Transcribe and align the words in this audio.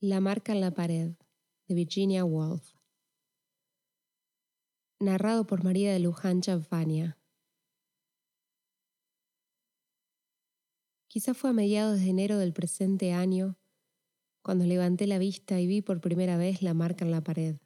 La 0.00 0.20
marca 0.20 0.52
en 0.52 0.60
la 0.60 0.70
pared, 0.70 1.16
de 1.66 1.74
Virginia 1.74 2.24
Woolf. 2.24 2.76
Narrado 5.00 5.44
por 5.44 5.64
María 5.64 5.92
de 5.92 5.98
Luján 5.98 6.40
Chanfania. 6.40 7.18
Quizá 11.08 11.34
fue 11.34 11.50
a 11.50 11.52
mediados 11.52 11.98
de 11.98 12.10
enero 12.10 12.38
del 12.38 12.52
presente 12.52 13.12
año 13.12 13.58
cuando 14.40 14.66
levanté 14.66 15.08
la 15.08 15.18
vista 15.18 15.58
y 15.58 15.66
vi 15.66 15.82
por 15.82 16.00
primera 16.00 16.36
vez 16.36 16.62
la 16.62 16.74
marca 16.74 17.04
en 17.04 17.10
la 17.10 17.24
pared. 17.24 17.56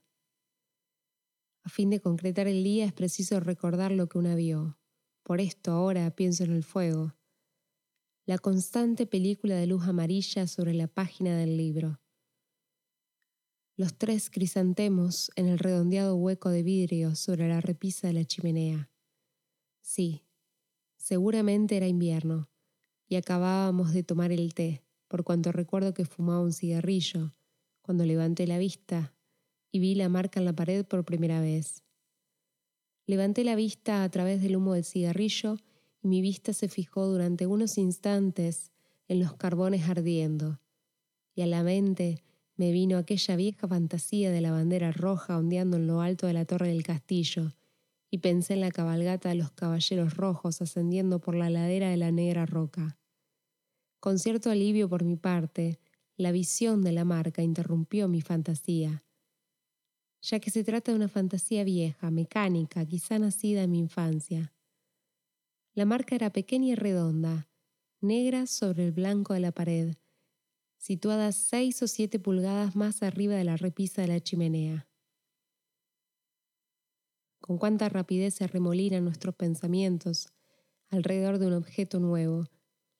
A 1.64 1.68
fin 1.68 1.90
de 1.90 2.00
concretar 2.00 2.48
el 2.48 2.64
día 2.64 2.86
es 2.86 2.94
preciso 2.94 3.40
recordar 3.40 3.92
lo 3.92 4.08
que 4.08 4.16
una 4.16 4.34
vio. 4.36 4.78
Por 5.22 5.42
esto 5.42 5.72
ahora 5.72 6.10
pienso 6.12 6.44
en 6.44 6.52
el 6.52 6.64
fuego, 6.64 7.14
la 8.24 8.38
constante 8.38 9.04
película 9.06 9.54
de 9.56 9.66
luz 9.66 9.86
amarilla 9.86 10.46
sobre 10.46 10.72
la 10.72 10.86
página 10.86 11.36
del 11.36 11.58
libro 11.58 12.01
los 13.76 13.96
tres 13.96 14.30
crisantemos 14.30 15.30
en 15.34 15.48
el 15.48 15.58
redondeado 15.58 16.16
hueco 16.16 16.50
de 16.50 16.62
vidrio 16.62 17.14
sobre 17.14 17.48
la 17.48 17.60
repisa 17.60 18.06
de 18.06 18.12
la 18.12 18.24
chimenea. 18.24 18.90
Sí, 19.80 20.22
seguramente 20.96 21.76
era 21.76 21.86
invierno, 21.86 22.50
y 23.08 23.16
acabábamos 23.16 23.92
de 23.92 24.02
tomar 24.02 24.30
el 24.30 24.54
té, 24.54 24.82
por 25.08 25.24
cuanto 25.24 25.52
recuerdo 25.52 25.94
que 25.94 26.04
fumaba 26.04 26.40
un 26.40 26.52
cigarrillo, 26.52 27.34
cuando 27.80 28.04
levanté 28.04 28.46
la 28.46 28.58
vista 28.58 29.14
y 29.70 29.80
vi 29.80 29.94
la 29.94 30.08
marca 30.08 30.38
en 30.38 30.46
la 30.46 30.52
pared 30.52 30.84
por 30.84 31.04
primera 31.04 31.40
vez. 31.40 31.82
Levanté 33.06 33.42
la 33.42 33.56
vista 33.56 34.04
a 34.04 34.10
través 34.10 34.42
del 34.42 34.56
humo 34.56 34.74
del 34.74 34.84
cigarrillo 34.84 35.56
y 36.02 36.08
mi 36.08 36.20
vista 36.20 36.52
se 36.52 36.68
fijó 36.68 37.06
durante 37.06 37.46
unos 37.46 37.78
instantes 37.78 38.70
en 39.08 39.18
los 39.18 39.34
carbones 39.34 39.88
ardiendo, 39.88 40.60
y 41.34 41.42
a 41.42 41.46
la 41.46 41.62
mente 41.62 42.22
me 42.56 42.72
vino 42.72 42.98
aquella 42.98 43.36
vieja 43.36 43.66
fantasía 43.66 44.30
de 44.30 44.40
la 44.40 44.50
bandera 44.50 44.92
roja 44.92 45.38
ondeando 45.38 45.76
en 45.76 45.86
lo 45.86 46.00
alto 46.00 46.26
de 46.26 46.34
la 46.34 46.44
torre 46.44 46.68
del 46.68 46.82
castillo, 46.82 47.54
y 48.10 48.18
pensé 48.18 48.54
en 48.54 48.60
la 48.60 48.70
cabalgata 48.70 49.30
de 49.30 49.36
los 49.36 49.52
caballeros 49.52 50.16
rojos 50.16 50.60
ascendiendo 50.60 51.18
por 51.18 51.34
la 51.34 51.48
ladera 51.48 51.88
de 51.88 51.96
la 51.96 52.12
negra 52.12 52.44
roca. 52.44 52.98
Con 54.00 54.18
cierto 54.18 54.50
alivio 54.50 54.88
por 54.88 55.04
mi 55.04 55.16
parte, 55.16 55.78
la 56.16 56.30
visión 56.30 56.82
de 56.82 56.92
la 56.92 57.04
marca 57.04 57.42
interrumpió 57.42 58.08
mi 58.08 58.20
fantasía, 58.20 59.02
ya 60.20 60.38
que 60.38 60.50
se 60.50 60.62
trata 60.62 60.92
de 60.92 60.96
una 60.96 61.08
fantasía 61.08 61.64
vieja, 61.64 62.10
mecánica, 62.10 62.84
quizá 62.86 63.18
nacida 63.18 63.64
en 63.64 63.70
mi 63.72 63.78
infancia. 63.78 64.52
La 65.74 65.84
marca 65.84 66.14
era 66.14 66.30
pequeña 66.30 66.68
y 66.68 66.74
redonda, 66.74 67.48
negra 68.00 68.46
sobre 68.46 68.84
el 68.84 68.92
blanco 68.92 69.34
de 69.34 69.40
la 69.40 69.52
pared, 69.52 69.96
situadas 70.82 71.36
seis 71.36 71.80
o 71.80 71.86
siete 71.86 72.18
pulgadas 72.18 72.74
más 72.74 73.04
arriba 73.04 73.36
de 73.36 73.44
la 73.44 73.56
repisa 73.56 74.02
de 74.02 74.08
la 74.08 74.18
chimenea. 74.18 74.88
Con 77.40 77.56
cuánta 77.56 77.88
rapidez 77.88 78.34
se 78.34 78.48
remolinan 78.48 79.04
nuestros 79.04 79.36
pensamientos 79.36 80.26
alrededor 80.90 81.38
de 81.38 81.46
un 81.46 81.52
objeto 81.52 82.00
nuevo, 82.00 82.48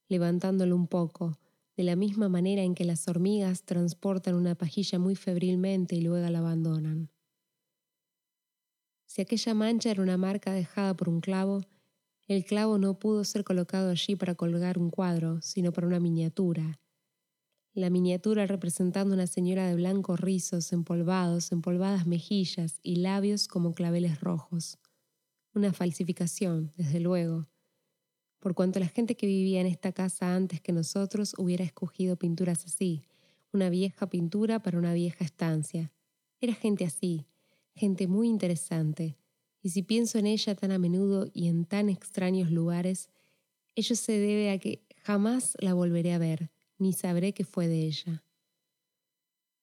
levantándolo 0.07 0.77
un 0.77 0.87
poco, 0.87 1.41
de 1.77 1.83
la 1.83 1.97
misma 1.97 2.29
manera 2.29 2.63
en 2.63 2.77
que 2.77 2.85
las 2.85 3.09
hormigas 3.09 3.65
transportan 3.65 4.37
una 4.37 4.55
pajilla 4.55 5.01
muy 5.01 5.17
febrilmente 5.17 5.97
y 5.97 6.03
luego 6.03 6.31
la 6.31 6.39
abandonan. 6.39 7.11
Si 9.07 9.23
aquella 9.23 9.55
mancha 9.55 9.91
era 9.91 10.05
una 10.05 10.17
marca 10.17 10.53
dejada 10.53 10.95
por 10.95 11.09
un 11.09 11.21
clavo, 11.21 11.63
el 12.29 12.45
clavo 12.45 12.79
no 12.79 13.01
pudo 13.01 13.25
ser 13.25 13.43
colocado 13.43 13.91
allí 13.91 14.15
para 14.15 14.37
colgar 14.37 14.79
un 14.79 14.91
cuadro, 14.91 15.43
sino 15.43 15.73
para 15.73 15.89
una 15.89 15.99
miniatura, 15.99 16.79
la 17.75 17.89
miniatura 17.89 18.47
representando 18.47 19.15
una 19.15 19.27
señora 19.27 19.67
de 19.67 19.75
blancos 19.75 20.21
rizos 20.21 20.73
empolvados, 20.73 21.53
empolvadas 21.53 22.07
mejillas 22.07 22.79
y 22.83 22.97
labios 22.97 23.49
como 23.49 23.73
claveles 23.73 24.21
rojos. 24.21 24.79
Una 25.55 25.73
falsificación, 25.73 26.71
desde 26.77 27.01
luego, 27.01 27.49
por 28.41 28.55
cuanto 28.55 28.79
la 28.79 28.89
gente 28.89 29.17
que 29.17 29.27
vivía 29.27 29.61
en 29.61 29.67
esta 29.67 29.93
casa 29.93 30.35
antes 30.35 30.61
que 30.61 30.73
nosotros 30.73 31.35
hubiera 31.39 31.65
escogido 31.65 32.17
pinturas 32.17 32.67
así, 32.67 33.03
una 33.53 33.71
vieja 33.71 34.09
pintura 34.09 34.63
para 34.63 34.79
una 34.79 34.93
vieja 34.93 35.25
estancia. 35.25 35.93
Era 36.41 36.53
gente 36.55 36.85
así, 36.85 37.27
gente 37.75 38.07
muy 38.07 38.29
interesante, 38.29 39.17
y 39.63 39.71
si 39.71 39.83
pienso 39.83 40.19
en 40.19 40.27
ella 40.27 40.55
tan 40.55 40.73
a 40.73 40.79
menudo 40.79 41.31
y 41.33 41.49
en 41.49 41.65
tan 41.65 41.89
extraños 41.89 42.51
lugares, 42.51 43.09
ello 43.75 43.97
se 43.97 44.13
debe 44.13 44.51
a 44.51 44.59
que 44.59 44.85
jamás 45.05 45.57
la 45.61 45.73
volveré 45.73 46.13
a 46.13 46.19
ver 46.19 46.52
ni 46.83 46.93
sabré 46.93 47.33
qué 47.33 47.45
fue 47.45 47.69
de 47.69 47.87
ella. 47.87 48.25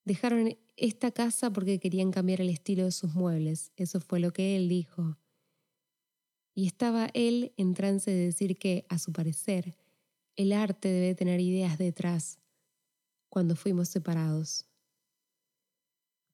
Dejaron 0.06 0.58
esta 0.76 1.12
casa 1.12 1.52
porque 1.52 1.80
querían 1.80 2.12
cambiar 2.12 2.42
el 2.42 2.50
estilo 2.50 2.86
de 2.86 2.92
sus 2.92 3.14
muebles, 3.14 3.72
eso 3.76 4.00
fue 4.00 4.20
lo 4.20 4.32
que 4.32 4.56
él 4.56 4.70
dijo. 4.70 5.18
Y 6.56 6.66
estaba 6.66 7.10
él 7.14 7.54
en 7.58 7.74
trance 7.74 8.10
de 8.10 8.26
decir 8.26 8.58
que, 8.58 8.86
a 8.90 8.98
su 8.98 9.14
parecer, 9.14 9.78
el 10.36 10.52
arte 10.54 10.90
debe 10.90 11.16
tener 11.16 11.40
ideas 11.40 11.78
detrás 11.78 12.40
cuando 13.30 13.56
fuimos 13.56 13.90
separados. 13.90 14.66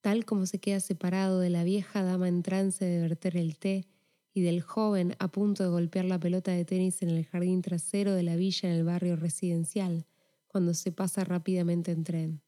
Tal 0.02 0.26
como 0.26 0.46
se 0.46 0.60
queda 0.60 0.80
separado 0.80 1.40
de 1.40 1.50
la 1.50 1.64
vieja 1.64 2.04
dama 2.04 2.28
en 2.28 2.44
trance 2.44 2.86
de 2.86 3.02
verter 3.02 3.36
el 3.36 3.58
té 3.58 3.88
y 4.34 4.42
del 4.42 4.62
joven 4.62 5.16
a 5.18 5.28
punto 5.28 5.64
de 5.64 5.70
golpear 5.70 6.06
la 6.06 6.20
pelota 6.20 6.52
de 6.52 6.66
tenis 6.66 7.02
en 7.02 7.10
el 7.10 7.26
jardín 7.26 7.62
trasero 7.62 8.14
de 8.14 8.24
la 8.24 8.36
villa 8.36 8.70
en 8.70 8.76
el 8.76 8.84
barrio 8.84 9.16
residencial, 9.16 10.06
cuando 10.56 10.74
se 10.74 10.94
pasa 10.94 11.26
rápidamente 11.26 11.92
en 11.92 12.06
tren. 12.06 12.42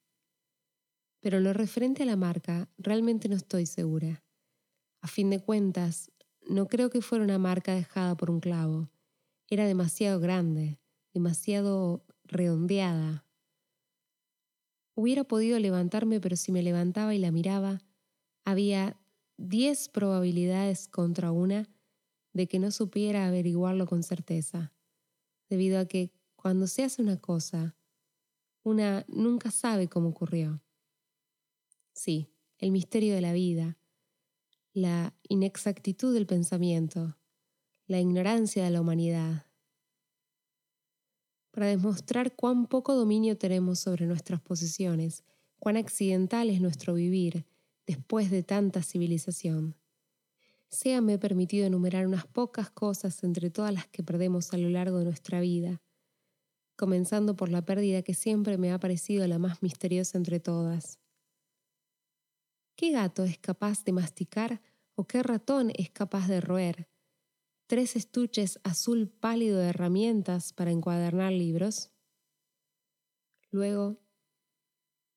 Pero 1.20 1.40
en 1.40 1.44
lo 1.44 1.52
referente 1.52 2.04
a 2.04 2.06
la 2.06 2.16
marca, 2.16 2.70
realmente 2.78 3.28
no 3.28 3.36
estoy 3.36 3.66
segura. 3.66 4.24
A 5.02 5.10
fin 5.10 5.30
de 5.30 5.42
cuentas, 5.42 6.10
no 6.48 6.68
creo 6.68 6.90
que 6.90 7.02
fuera 7.02 7.26
una 7.26 7.38
marca 7.38 7.76
dejada 7.76 8.16
por 8.16 8.32
un 8.32 8.40
clavo. 8.40 8.90
Era 9.50 9.68
demasiado 9.68 10.22
grande, 10.22 10.80
demasiado 11.14 12.06
redondeada. 12.24 13.26
Hubiera 14.96 15.26
podido 15.26 15.60
levantarme, 15.60 16.22
pero 16.22 16.38
si 16.38 16.54
me 16.54 16.64
levantaba 16.64 17.14
y 17.14 17.20
la 17.20 17.32
miraba, 17.32 17.82
había 18.46 18.98
diez 19.36 19.90
probabilidades 19.90 20.88
contra 20.88 21.34
una 21.34 21.68
de 22.32 22.48
que 22.48 22.60
no 22.60 22.72
supiera 22.72 23.28
averiguarlo 23.28 23.86
con 23.86 24.02
certeza, 24.02 24.72
debido 25.50 25.78
a 25.78 25.88
que 25.88 26.14
cuando 26.38 26.68
se 26.68 26.86
hace 26.86 27.02
una 27.02 27.20
cosa, 27.20 27.76
una 28.68 29.06
nunca 29.08 29.50
sabe 29.50 29.88
cómo 29.88 30.10
ocurrió. 30.10 30.62
Sí, 31.94 32.30
el 32.58 32.72
misterio 32.72 33.16
de 33.16 33.22
la 33.22 33.32
vida, 33.32 33.78
la 34.74 35.16
inexactitud 35.30 36.14
del 36.14 36.28
pensamiento, 36.28 37.18
la 37.88 38.02
ignorancia 38.02 38.66
de 38.66 38.72
la 38.72 38.82
humanidad. 38.82 39.46
Para 41.52 41.68
demostrar 41.68 42.36
cuán 42.36 42.68
poco 42.68 42.94
dominio 42.94 43.38
tenemos 43.38 43.80
sobre 43.80 44.06
nuestras 44.06 44.42
posesiones, 44.42 45.24
cuán 45.60 45.78
accidental 45.78 46.50
es 46.50 46.60
nuestro 46.60 46.94
vivir 46.94 47.46
después 47.86 48.30
de 48.30 48.44
tanta 48.44 48.84
civilización. 48.84 49.76
Séame 50.68 51.18
permitido 51.18 51.66
enumerar 51.66 52.06
unas 52.06 52.28
pocas 52.28 52.70
cosas 52.70 53.24
entre 53.24 53.50
todas 53.50 53.74
las 53.74 53.88
que 53.88 54.04
perdemos 54.04 54.52
a 54.52 54.58
lo 54.58 54.70
largo 54.70 55.00
de 55.00 55.06
nuestra 55.06 55.40
vida, 55.40 55.82
comenzando 56.78 57.36
por 57.36 57.50
la 57.50 57.66
pérdida 57.66 58.04
que 58.04 58.14
siempre 58.14 58.58
me 58.58 58.72
ha 58.72 58.80
parecido 58.80 59.28
la 59.28 59.40
más 59.40 59.62
misteriosa 59.62 60.18
entre 60.18 60.40
todas. 60.40 61.00
¿Qué 62.78 62.92
gato 62.92 63.24
es 63.24 63.40
capaz 63.40 63.84
de 63.84 63.92
masticar 63.92 64.62
o 64.96 65.06
qué 65.06 65.24
ratón 65.24 65.72
es 65.76 65.90
capaz 65.90 66.28
de 66.28 66.40
roer? 66.40 66.88
¿Tres 67.66 67.96
estuches 67.96 68.60
azul 68.64 69.10
pálido 69.10 69.60
de 69.60 69.70
herramientas 69.70 70.54
para 70.54 70.72
encuadernar 70.72 71.34
libros? 71.34 71.92
Luego 73.50 73.98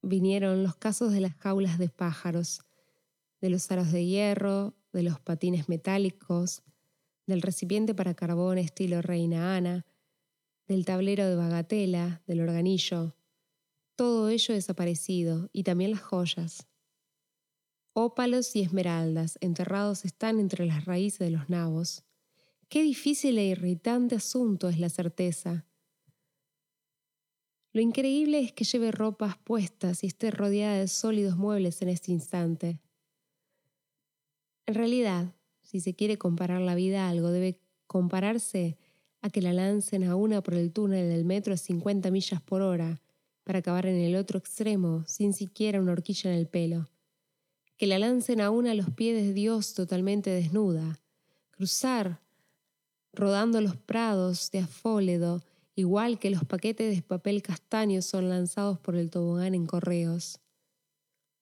vinieron 0.02 0.62
los 0.62 0.76
casos 0.76 1.12
de 1.12 1.20
las 1.20 1.34
jaulas 1.36 1.78
de 1.78 1.90
pájaros, 1.90 2.62
de 3.42 3.50
los 3.50 3.70
aros 3.70 3.92
de 3.92 4.06
hierro, 4.06 4.74
de 4.92 5.02
los 5.02 5.20
patines 5.20 5.68
metálicos, 5.68 6.62
del 7.26 7.42
recipiente 7.42 7.94
para 7.94 8.14
carbón 8.14 8.56
estilo 8.56 9.02
Reina 9.02 9.56
Ana, 9.56 9.86
del 10.70 10.84
tablero 10.84 11.28
de 11.28 11.34
bagatela, 11.34 12.22
del 12.28 12.42
organillo. 12.42 13.16
Todo 13.96 14.28
ello 14.28 14.54
desaparecido 14.54 15.50
y 15.52 15.64
también 15.64 15.90
las 15.90 16.00
joyas. 16.00 16.68
Ópalos 17.92 18.54
y 18.54 18.60
esmeraldas 18.60 19.36
enterrados 19.40 20.04
están 20.04 20.38
entre 20.38 20.66
las 20.66 20.84
raíces 20.84 21.18
de 21.18 21.30
los 21.30 21.50
nabos. 21.50 22.04
Qué 22.68 22.84
difícil 22.84 23.36
e 23.38 23.46
irritante 23.46 24.14
asunto 24.14 24.68
es 24.68 24.78
la 24.78 24.90
certeza. 24.90 25.66
Lo 27.72 27.80
increíble 27.80 28.38
es 28.38 28.52
que 28.52 28.62
lleve 28.62 28.92
ropas 28.92 29.36
puestas 29.38 30.04
y 30.04 30.06
esté 30.06 30.30
rodeada 30.30 30.78
de 30.78 30.86
sólidos 30.86 31.36
muebles 31.36 31.82
en 31.82 31.88
este 31.88 32.12
instante. 32.12 32.78
En 34.66 34.74
realidad, 34.76 35.34
si 35.62 35.80
se 35.80 35.96
quiere 35.96 36.16
comparar 36.16 36.60
la 36.60 36.76
vida 36.76 37.06
a 37.06 37.10
algo, 37.10 37.32
debe 37.32 37.60
compararse 37.88 38.78
a 39.22 39.30
que 39.30 39.42
la 39.42 39.52
lancen 39.52 40.04
a 40.04 40.16
una 40.16 40.42
por 40.42 40.54
el 40.54 40.72
túnel 40.72 41.08
del 41.08 41.24
metro 41.24 41.54
a 41.54 41.56
50 41.56 42.10
millas 42.10 42.40
por 42.40 42.62
hora 42.62 43.00
para 43.44 43.58
acabar 43.58 43.86
en 43.86 43.96
el 43.96 44.16
otro 44.16 44.38
extremo 44.38 45.04
sin 45.06 45.34
siquiera 45.34 45.80
una 45.80 45.92
horquilla 45.92 46.32
en 46.32 46.38
el 46.38 46.46
pelo. 46.46 46.88
Que 47.76 47.86
la 47.86 47.98
lancen 47.98 48.40
aún 48.40 48.66
a 48.66 48.74
los 48.74 48.90
pies 48.90 49.22
de 49.22 49.32
Dios 49.32 49.74
totalmente 49.74 50.30
desnuda. 50.30 51.00
Cruzar, 51.50 52.20
rodando 53.12 53.60
los 53.60 53.76
prados 53.76 54.50
de 54.50 54.60
afóledo, 54.60 55.42
igual 55.74 56.18
que 56.18 56.30
los 56.30 56.44
paquetes 56.44 56.94
de 56.94 57.02
papel 57.02 57.42
castaño 57.42 58.02
son 58.02 58.28
lanzados 58.28 58.78
por 58.78 58.96
el 58.96 59.10
tobogán 59.10 59.54
en 59.54 59.66
correos. 59.66 60.40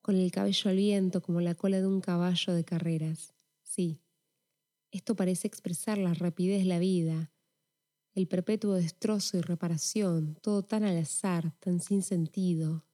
Con 0.00 0.16
el 0.16 0.30
cabello 0.30 0.70
al 0.70 0.76
viento 0.76 1.20
como 1.20 1.40
la 1.40 1.54
cola 1.54 1.80
de 1.80 1.86
un 1.86 2.00
caballo 2.00 2.54
de 2.54 2.64
carreras. 2.64 3.34
Sí, 3.62 4.00
esto 4.90 5.14
parece 5.16 5.46
expresar 5.46 5.98
la 5.98 6.14
rapidez 6.14 6.60
de 6.60 6.69
la 6.69 6.78
vida, 6.78 7.30
el 8.18 8.26
perpetuo 8.26 8.74
destrozo 8.74 9.36
y 9.36 9.42
reparación, 9.42 10.36
todo 10.42 10.64
tan 10.64 10.82
al 10.82 10.98
azar, 10.98 11.52
tan 11.60 11.80
sin 11.80 12.02
sentido. 12.02 12.84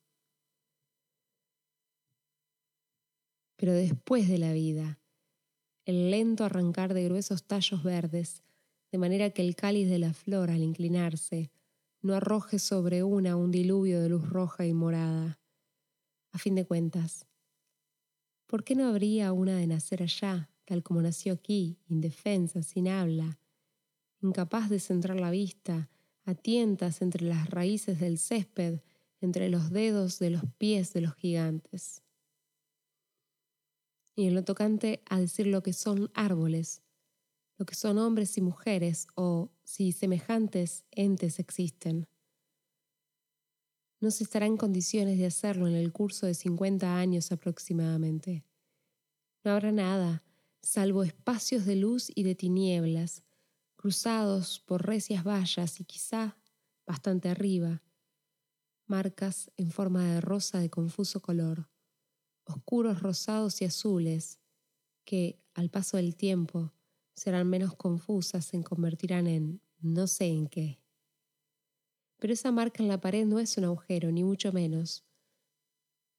Pero 3.56 3.72
después 3.72 4.28
de 4.28 4.36
la 4.36 4.52
vida, 4.52 5.00
el 5.86 6.10
lento 6.10 6.44
arrancar 6.44 6.92
de 6.92 7.04
gruesos 7.04 7.44
tallos 7.44 7.82
verdes, 7.82 8.42
de 8.92 8.98
manera 8.98 9.30
que 9.30 9.40
el 9.40 9.56
cáliz 9.56 9.88
de 9.88 9.98
la 9.98 10.12
flor, 10.12 10.50
al 10.50 10.62
inclinarse, 10.62 11.50
no 12.02 12.12
arroje 12.12 12.58
sobre 12.58 13.02
una 13.02 13.34
un 13.34 13.50
diluvio 13.50 14.02
de 14.02 14.10
luz 14.10 14.28
roja 14.28 14.66
y 14.66 14.74
morada. 14.74 15.40
A 16.32 16.38
fin 16.38 16.54
de 16.54 16.66
cuentas, 16.66 17.26
¿por 18.46 18.62
qué 18.62 18.74
no 18.74 18.88
habría 18.88 19.32
una 19.32 19.56
de 19.56 19.68
nacer 19.68 20.02
allá, 20.02 20.50
tal 20.66 20.82
como 20.82 21.00
nació 21.00 21.32
aquí, 21.32 21.78
indefensa, 21.88 22.62
sin 22.62 22.88
habla, 22.88 23.38
incapaz 24.24 24.68
de 24.68 24.80
centrar 24.80 25.20
la 25.20 25.30
vista, 25.30 25.90
a 26.24 26.34
tientas 26.34 27.02
entre 27.02 27.26
las 27.26 27.50
raíces 27.50 28.00
del 28.00 28.18
césped, 28.18 28.80
entre 29.20 29.48
los 29.48 29.70
dedos 29.70 30.18
de 30.18 30.30
los 30.30 30.42
pies 30.58 30.92
de 30.92 31.02
los 31.02 31.14
gigantes. 31.14 32.02
Y 34.16 34.26
en 34.26 34.34
lo 34.34 34.44
tocante 34.44 35.02
a 35.08 35.20
decir 35.20 35.46
lo 35.46 35.62
que 35.62 35.72
son 35.72 36.10
árboles, 36.14 36.82
lo 37.58 37.66
que 37.66 37.74
son 37.74 37.98
hombres 37.98 38.36
y 38.38 38.40
mujeres, 38.40 39.06
o 39.14 39.50
si 39.62 39.92
semejantes 39.92 40.84
entes 40.90 41.38
existen. 41.38 42.08
No 44.00 44.10
se 44.10 44.24
estará 44.24 44.46
en 44.46 44.56
condiciones 44.56 45.18
de 45.18 45.26
hacerlo 45.26 45.66
en 45.66 45.74
el 45.74 45.92
curso 45.92 46.26
de 46.26 46.34
50 46.34 46.98
años 46.98 47.32
aproximadamente. 47.32 48.44
No 49.44 49.52
habrá 49.52 49.72
nada, 49.72 50.22
salvo 50.62 51.02
espacios 51.02 51.66
de 51.66 51.76
luz 51.76 52.10
y 52.14 52.22
de 52.22 52.34
tinieblas, 52.34 53.23
cruzados 53.84 54.60
por 54.60 54.86
recias 54.86 55.24
vallas 55.24 55.78
y 55.78 55.84
quizá, 55.84 56.38
bastante 56.86 57.28
arriba, 57.28 57.82
marcas 58.86 59.52
en 59.58 59.70
forma 59.70 60.02
de 60.04 60.22
rosa 60.22 60.58
de 60.58 60.70
confuso 60.70 61.20
color, 61.20 61.68
oscuros 62.46 63.02
rosados 63.02 63.60
y 63.60 63.66
azules, 63.66 64.40
que, 65.04 65.38
al 65.52 65.68
paso 65.68 65.98
del 65.98 66.16
tiempo, 66.16 66.72
serán 67.14 67.50
menos 67.50 67.74
confusas, 67.74 68.46
se 68.46 68.64
convertirán 68.64 69.26
en 69.26 69.60
no 69.80 70.06
sé 70.06 70.28
en 70.28 70.46
qué. 70.46 70.80
Pero 72.18 72.32
esa 72.32 72.52
marca 72.52 72.82
en 72.82 72.88
la 72.88 73.02
pared 73.02 73.26
no 73.26 73.38
es 73.38 73.58
un 73.58 73.64
agujero, 73.64 74.10
ni 74.10 74.24
mucho 74.24 74.50
menos. 74.50 75.04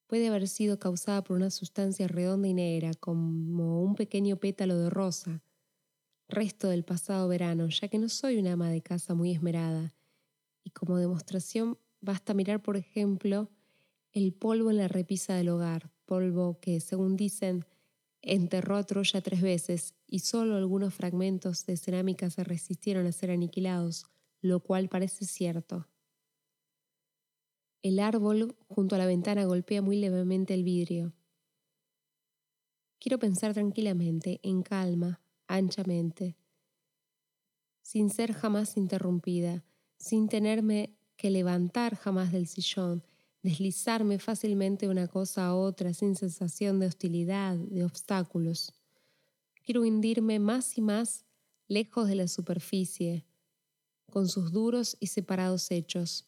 Puede 0.06 0.28
haber 0.28 0.48
sido 0.48 0.78
causada 0.78 1.24
por 1.24 1.36
una 1.36 1.50
sustancia 1.50 2.08
redonda 2.08 2.48
y 2.48 2.54
negra, 2.54 2.94
como 2.94 3.82
un 3.82 3.96
pequeño 3.96 4.38
pétalo 4.38 4.78
de 4.78 4.92
rosa, 4.92 5.42
resto 6.28 6.70
del 6.70 6.84
pasado 6.84 7.28
verano, 7.28 7.70
ya 7.70 7.88
que 7.88 8.00
no 8.00 8.10
soy 8.10 8.38
una 8.38 8.54
ama 8.54 8.70
de 8.70 8.82
casa 8.82 9.14
muy 9.14 9.32
esmerada, 9.32 9.96
y 10.64 10.72
como 10.72 10.98
demostración 10.98 11.78
basta 12.02 12.34
mirar, 12.34 12.62
por 12.62 12.78
ejemplo, 12.78 13.50
el 14.12 14.34
polvo 14.34 14.72
en 14.72 14.78
la 14.78 14.88
repisa 14.88 15.36
del 15.36 15.50
hogar, 15.50 15.92
polvo 16.06 16.60
que, 16.60 16.80
según 16.80 17.16
dicen, 17.16 17.66
enterró 18.22 18.78
a 18.78 18.84
Troya 18.84 19.22
tres 19.22 19.42
veces 19.42 19.94
y 20.08 20.20
solo 20.20 20.56
algunos 20.56 20.94
fragmentos 20.94 21.66
de 21.66 21.78
cerámica 21.78 22.30
se 22.30 22.44
resistieron 22.44 23.06
a 23.06 23.12
ser 23.12 23.32
aniquilados, 23.32 24.08
lo 24.42 24.62
cual 24.62 24.90
parece 24.90 25.26
cierto. 25.26 25.88
El 27.84 28.00
árbol 28.00 28.56
junto 28.68 28.96
a 28.96 28.98
la 28.98 29.06
ventana 29.06 29.46
golpea 29.46 29.82
muy 29.82 29.98
levemente 29.98 30.56
el 30.56 30.64
vidrio. 30.64 31.14
Quiero 33.00 33.20
pensar 33.20 33.54
tranquilamente, 33.54 34.40
en 34.42 34.64
calma, 34.64 35.22
anchamente, 35.48 36.38
sin 37.82 38.10
ser 38.10 38.34
jamás 38.34 38.78
interrumpida, 38.78 39.64
sin 39.98 40.28
tenerme 40.28 40.98
que 41.18 41.30
levantar 41.30 41.96
jamás 41.96 42.32
del 42.32 42.48
sillón, 42.48 43.04
deslizarme 43.44 44.20
fácilmente 44.20 44.86
de 44.86 44.92
una 44.92 45.08
cosa 45.08 45.48
a 45.48 45.56
otra 45.56 45.94
sin 45.94 46.16
sensación 46.16 46.80
de 46.80 46.88
hostilidad, 46.88 47.56
de 47.56 47.86
obstáculos. 47.86 48.74
Quiero 49.64 49.82
hundirme 49.82 50.40
más 50.40 50.78
y 50.78 50.82
más 50.82 51.26
lejos 51.68 52.08
de 52.08 52.16
la 52.16 52.28
superficie, 52.28 53.26
con 54.12 54.28
sus 54.28 54.52
duros 54.52 54.98
y 55.00 55.08
separados 55.08 55.72
hechos. 55.72 56.28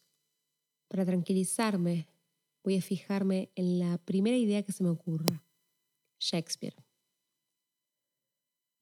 Para 0.88 1.04
tranquilizarme, 1.04 2.08
voy 2.62 2.76
a 2.76 2.82
fijarme 2.82 3.50
en 3.54 3.78
la 3.78 3.98
primera 3.98 4.36
idea 4.36 4.62
que 4.62 4.72
se 4.72 4.82
me 4.82 4.90
ocurra. 4.90 5.44
Shakespeare 6.18 6.87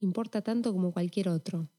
importa 0.00 0.42
tanto 0.42 0.72
como 0.72 0.92
cualquier 0.92 1.28
otro. 1.28 1.70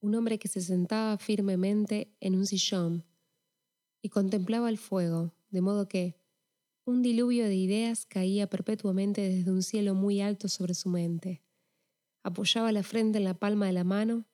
Un 0.00 0.14
hombre 0.14 0.38
que 0.38 0.48
se 0.48 0.60
sentaba 0.60 1.16
firmemente 1.18 2.14
en 2.20 2.34
un 2.34 2.46
sillón 2.46 3.04
y 4.02 4.10
contemplaba 4.10 4.68
el 4.68 4.78
fuego, 4.78 5.32
de 5.50 5.60
modo 5.60 5.88
que 5.88 6.20
un 6.84 7.00
diluvio 7.00 7.46
de 7.46 7.54
ideas 7.54 8.04
caía 8.04 8.46
perpetuamente 8.48 9.22
desde 9.22 9.50
un 9.50 9.62
cielo 9.62 9.94
muy 9.94 10.20
alto 10.20 10.48
sobre 10.48 10.74
su 10.74 10.90
mente. 10.90 11.42
Apoyaba 12.22 12.72
la 12.72 12.82
frente 12.82 13.18
en 13.18 13.24
la 13.24 13.34
palma 13.34 13.66
de 13.66 13.72
la 13.72 13.84
mano 13.84 14.26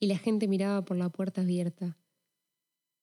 y 0.00 0.08
la 0.08 0.18
gente 0.18 0.48
miraba 0.48 0.84
por 0.84 0.96
la 0.96 1.10
puerta 1.10 1.42
abierta, 1.42 1.96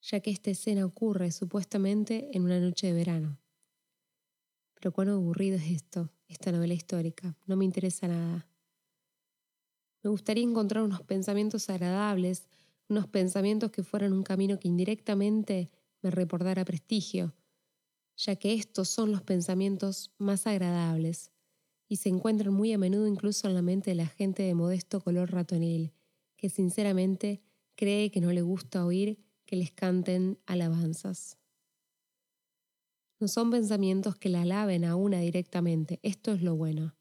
ya 0.02 0.20
que 0.20 0.32
esta 0.32 0.52
escena 0.52 0.86
ocurre 0.86 1.32
supuestamente 1.32 2.30
en 2.34 2.44
una 2.44 2.60
noche 2.60 2.88
de 2.88 2.94
verano. 2.94 3.40
Pero 4.74 4.92
cuán 4.92 5.10
aburrido 5.10 5.56
es 5.56 5.72
esto, 5.72 6.12
esta 6.28 6.52
novela 6.52 6.74
histórica. 6.74 7.38
No 7.46 7.56
me 7.56 7.66
interesa 7.66 8.08
nada. 8.08 8.48
Me 10.06 10.12
gustaría 10.12 10.44
encontrar 10.44 10.84
unos 10.84 11.02
pensamientos 11.02 11.68
agradables, 11.68 12.48
unos 12.90 13.08
pensamientos 13.08 13.72
que 13.72 13.82
fueran 13.82 14.14
un 14.14 14.22
camino 14.22 14.60
que 14.60 14.68
indirectamente 14.68 15.72
me 16.04 16.12
reportara 16.12 16.64
prestigio, 16.64 17.34
ya 18.16 18.36
que 18.36 18.54
estos 18.54 18.88
son 18.88 19.12
los 19.12 19.24
pensamientos 19.24 20.14
más 20.20 20.46
agradables 20.46 21.32
y 21.88 21.96
se 21.96 22.10
encuentran 22.10 22.54
muy 22.54 22.72
a 22.72 22.78
menudo 22.78 23.08
incluso 23.08 23.48
en 23.48 23.56
la 23.56 23.64
mente 23.64 23.90
de 23.90 23.96
la 23.96 24.06
gente 24.06 24.44
de 24.44 24.54
modesto 24.54 25.02
color 25.02 25.32
ratonil, 25.32 25.92
que 26.38 26.50
sinceramente 26.50 27.42
cree 27.74 28.12
que 28.12 28.22
no 28.22 28.32
le 28.32 28.44
gusta 28.44 28.86
oír 28.86 29.26
que 29.44 29.56
les 29.56 29.72
canten 29.72 30.38
alabanzas. 30.46 31.40
No 33.20 33.28
son 33.28 33.50
pensamientos 33.50 34.18
que 34.18 34.30
la 34.30 34.44
alaben 34.44 34.86
a 34.86 34.96
una 34.96 35.22
directamente, 35.22 36.00
esto 36.04 36.32
es 36.32 36.44
lo 36.44 36.56
bueno. 36.56 36.95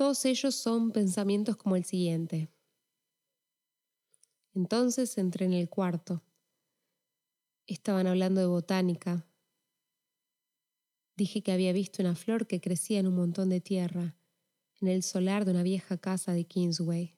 Todos 0.00 0.24
ellos 0.24 0.54
son 0.54 0.92
pensamientos 0.92 1.58
como 1.58 1.76
el 1.76 1.84
siguiente. 1.84 2.48
Entonces 4.54 5.18
entré 5.18 5.44
en 5.44 5.52
el 5.52 5.68
cuarto. 5.68 6.22
Estaban 7.66 8.06
hablando 8.06 8.40
de 8.40 8.46
botánica. 8.46 9.26
Dije 11.18 11.42
que 11.42 11.52
había 11.52 11.74
visto 11.74 12.02
una 12.02 12.14
flor 12.14 12.46
que 12.46 12.62
crecía 12.62 12.98
en 12.98 13.08
un 13.08 13.16
montón 13.16 13.50
de 13.50 13.60
tierra, 13.60 14.16
en 14.80 14.88
el 14.88 15.02
solar 15.02 15.44
de 15.44 15.50
una 15.50 15.62
vieja 15.62 15.98
casa 15.98 16.32
de 16.32 16.44
Kingsway. 16.46 17.14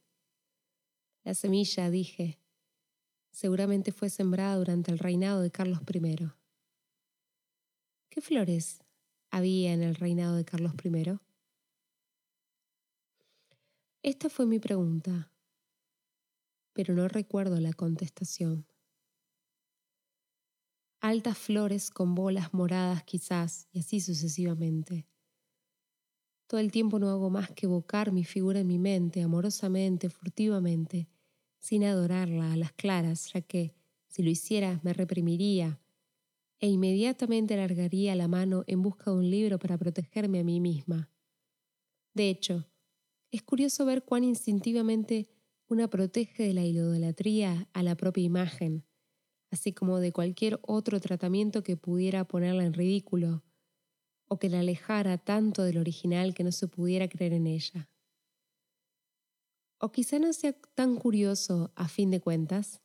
La 1.23 1.35
semilla, 1.35 1.89
dije, 1.89 2.41
seguramente 3.31 3.93
fue 3.93 4.11
sembrada 4.11 4.57
durante 4.57 4.91
el 4.91 4.99
reinado 4.99 5.41
de 5.41 5.53
Carlos 5.53 5.83
I. 5.83 6.33
¿Qué 8.09 8.21
flores 8.21 8.83
había 9.31 9.73
en 9.73 9.85
el 9.85 9.95
reinado 9.95 10.35
de 10.35 10.45
Carlos 10.45 10.73
I? 10.83 11.32
Esta 14.05 14.29
fue 14.31 14.47
mi 14.47 14.61
pregunta, 14.61 15.29
pero 16.75 16.93
no 16.95 17.09
recuerdo 17.09 17.59
la 17.61 17.73
contestación. 17.73 18.67
Altas 21.03 21.37
flores 21.37 21.91
con 21.91 22.15
bolas 22.15 22.55
moradas 22.55 23.05
quizás, 23.05 23.69
y 23.73 23.81
así 23.81 24.01
sucesivamente. 24.01 25.07
Todo 26.47 26.61
el 26.61 26.71
tiempo 26.71 26.99
no 27.01 27.09
hago 27.11 27.31
más 27.31 27.51
que 27.51 27.67
evocar 27.67 28.13
mi 28.13 28.25
figura 28.25 28.61
en 28.61 28.67
mi 28.69 28.79
mente, 28.79 29.23
amorosamente, 29.23 30.09
furtivamente, 30.11 31.09
sin 31.59 31.85
adorarla 31.85 32.53
a 32.53 32.57
las 32.57 32.73
claras, 32.73 33.33
ya 33.33 33.41
que, 33.41 33.75
si 34.09 34.23
lo 34.23 34.31
hiciera, 34.31 34.81
me 34.85 34.93
reprimiría 34.93 35.81
e 36.61 36.69
inmediatamente 36.69 37.55
alargaría 37.55 38.15
la 38.17 38.29
mano 38.29 38.65
en 38.67 38.83
busca 38.83 39.11
de 39.11 39.19
un 39.19 39.31
libro 39.31 39.59
para 39.59 39.79
protegerme 39.79 40.41
a 40.41 40.45
mí 40.45 40.61
misma. 40.61 41.11
De 42.15 42.31
hecho, 42.31 42.65
es 43.33 43.43
curioso 43.43 43.87
ver 43.87 44.05
cuán 44.05 44.25
instintivamente 44.25 45.27
una 45.67 45.89
protege 45.89 46.43
de 46.43 46.53
la 46.53 46.65
idolatría 46.65 47.67
a 47.73 47.83
la 47.83 47.97
propia 47.97 48.23
imagen, 48.23 48.85
así 49.51 49.73
como 49.73 50.01
de 50.01 50.13
cualquier 50.13 50.61
otro 50.63 51.01
tratamiento 51.01 51.63
que 51.63 51.79
pudiera 51.79 52.29
ponerla 52.29 52.65
en 52.65 52.75
ridículo 52.75 53.43
o 54.29 54.39
que 54.39 54.51
la 54.51 54.61
alejara 54.61 55.17
tanto 55.17 55.63
del 55.63 55.79
original 55.79 56.35
que 56.35 56.45
no 56.45 56.53
se 56.53 56.69
pudiera 56.69 57.09
creer 57.09 57.33
en 57.33 57.47
ella. 57.47 57.89
O 59.79 59.93
quizá 59.93 60.19
no 60.19 60.33
sea 60.35 60.53
tan 60.53 60.97
curioso 60.97 61.73
a 61.75 61.89
fin 61.89 62.11
de 62.11 62.21
cuentas. 62.21 62.83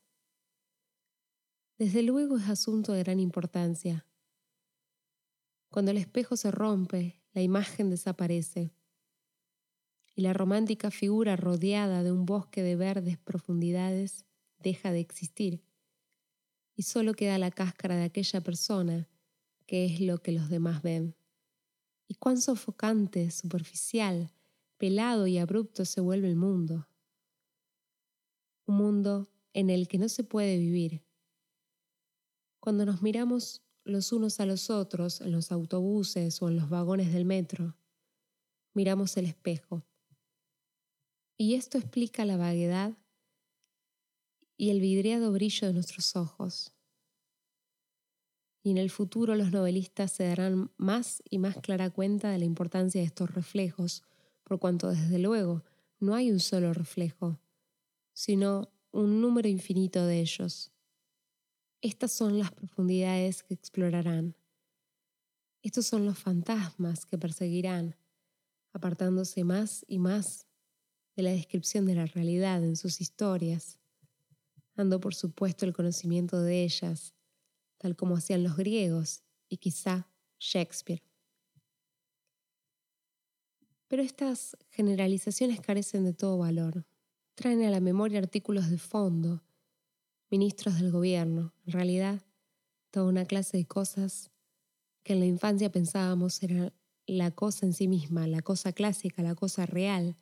Desde 1.77 2.03
luego 2.03 2.37
es 2.37 2.47
asunto 2.47 2.93
de 2.93 3.03
gran 3.03 3.19
importancia. 3.19 4.07
Cuando 5.69 5.91
el 5.91 5.97
espejo 5.97 6.37
se 6.37 6.51
rompe, 6.51 7.21
la 7.33 7.41
imagen 7.41 7.89
desaparece 7.89 8.76
y 10.17 10.23
la 10.23 10.33
romántica 10.33 10.89
figura 10.89 11.35
rodeada 11.35 12.01
de 12.01 12.11
un 12.11 12.25
bosque 12.25 12.63
de 12.63 12.75
verdes 12.75 13.19
profundidades 13.19 14.25
deja 14.57 14.91
de 14.91 14.99
existir 14.99 15.63
y 16.75 16.81
solo 16.81 17.13
queda 17.13 17.37
la 17.37 17.51
cáscara 17.51 17.95
de 17.95 18.05
aquella 18.05 18.41
persona 18.41 19.07
que 19.67 19.85
es 19.85 20.01
lo 20.01 20.17
que 20.17 20.31
los 20.31 20.49
demás 20.49 20.81
ven. 20.81 21.15
Y 22.07 22.15
cuán 22.15 22.41
sofocante, 22.41 23.29
superficial, 23.29 24.33
pelado 24.77 25.27
y 25.27 25.37
abrupto 25.37 25.85
se 25.85 26.01
vuelve 26.01 26.29
el 26.29 26.35
mundo. 26.35 26.87
Un 28.65 28.77
mundo 28.77 29.29
en 29.53 29.69
el 29.69 29.87
que 29.87 29.99
no 29.99 30.09
se 30.09 30.23
puede 30.23 30.57
vivir. 30.57 31.03
Cuando 32.59 32.87
nos 32.87 33.03
miramos 33.03 33.61
los 33.83 34.11
unos 34.11 34.39
a 34.39 34.47
los 34.47 34.71
otros 34.71 35.21
en 35.21 35.31
los 35.31 35.51
autobuses 35.51 36.41
o 36.41 36.49
en 36.49 36.55
los 36.55 36.69
vagones 36.69 37.13
del 37.13 37.25
metro, 37.25 37.75
miramos 38.73 39.15
el 39.17 39.25
espejo. 39.25 39.86
Y 41.39 41.53
esto 41.53 41.77
explica 41.77 42.25
la 42.25 42.35
vaguedad 42.35 42.97
y 44.57 44.71
el 44.71 44.81
vidriado 44.81 45.31
brillo 45.31 45.67
de 45.67 45.73
nuestros 45.73 46.15
ojos. 46.15 46.73
Y 48.63 48.71
en 48.71 48.79
el 48.79 48.89
futuro 48.89 49.35
los 49.35 49.51
novelistas 49.51 50.11
se 50.11 50.23
darán 50.23 50.71
más 50.77 51.21
y 51.29 51.37
más 51.37 51.55
clara 51.57 51.91
cuenta 51.91 52.31
de 52.31 52.39
la 52.39 52.45
importancia 52.45 52.99
de 52.99 53.05
estos 53.05 53.29
reflejos, 53.35 54.03
por 54.43 54.59
cuanto 54.59 54.89
desde 54.89 55.19
luego 55.19 55.63
no 55.99 56.15
hay 56.15 56.31
un 56.31 56.39
solo 56.39 56.73
reflejo, 56.73 57.39
sino 58.13 58.71
un 58.91 59.21
número 59.21 59.47
infinito 59.47 60.07
de 60.07 60.21
ellos. 60.21 60.71
Estas 61.81 62.11
son 62.11 62.39
las 62.39 62.51
profundidades 62.51 63.43
que 63.43 63.53
explorarán. 63.53 64.35
Estos 65.61 65.85
son 65.85 66.03
los 66.07 66.17
fantasmas 66.17 67.05
que 67.05 67.19
perseguirán, 67.19 67.95
apartándose 68.73 69.43
más 69.43 69.85
y 69.87 69.99
más 69.99 70.46
de 71.17 71.23
la 71.23 71.31
descripción 71.31 71.85
de 71.85 71.95
la 71.95 72.05
realidad 72.05 72.63
en 72.63 72.77
sus 72.77 73.01
historias 73.01 73.77
dando 74.77 74.99
por 74.99 75.15
supuesto 75.15 75.65
el 75.65 75.73
conocimiento 75.73 76.39
de 76.39 76.63
ellas, 76.63 77.15
tal 77.79 77.95
como 77.95 78.15
hacían 78.15 78.43
los 78.43 78.55
griegos 78.55 79.23
y 79.49 79.57
quizá 79.57 80.07
Shakespeare. 80.39 81.03
Pero 83.87 84.03
estas 84.03 84.55
generalizaciones 84.69 85.59
carecen 85.61 86.05
de 86.05 86.13
todo 86.13 86.37
valor. 86.37 86.85
Traen 87.33 87.63
a 87.63 87.71
la 87.71 87.79
memoria 87.79 88.19
artículos 88.19 88.69
de 88.69 88.77
fondo, 88.77 89.43
ministros 90.29 90.75
del 90.75 90.91
gobierno, 90.91 91.53
en 91.65 91.73
realidad 91.73 92.21
toda 92.91 93.07
una 93.07 93.25
clase 93.25 93.57
de 93.57 93.65
cosas 93.65 94.29
que 95.03 95.13
en 95.13 95.19
la 95.19 95.25
infancia 95.25 95.71
pensábamos 95.71 96.41
era 96.43 96.73
la 97.07 97.31
cosa 97.31 97.65
en 97.65 97.73
sí 97.73 97.87
misma, 97.87 98.27
la 98.27 98.41
cosa 98.41 98.73
clásica, 98.73 99.23
la 99.23 99.35
cosa 99.35 99.65
real, 99.65 100.17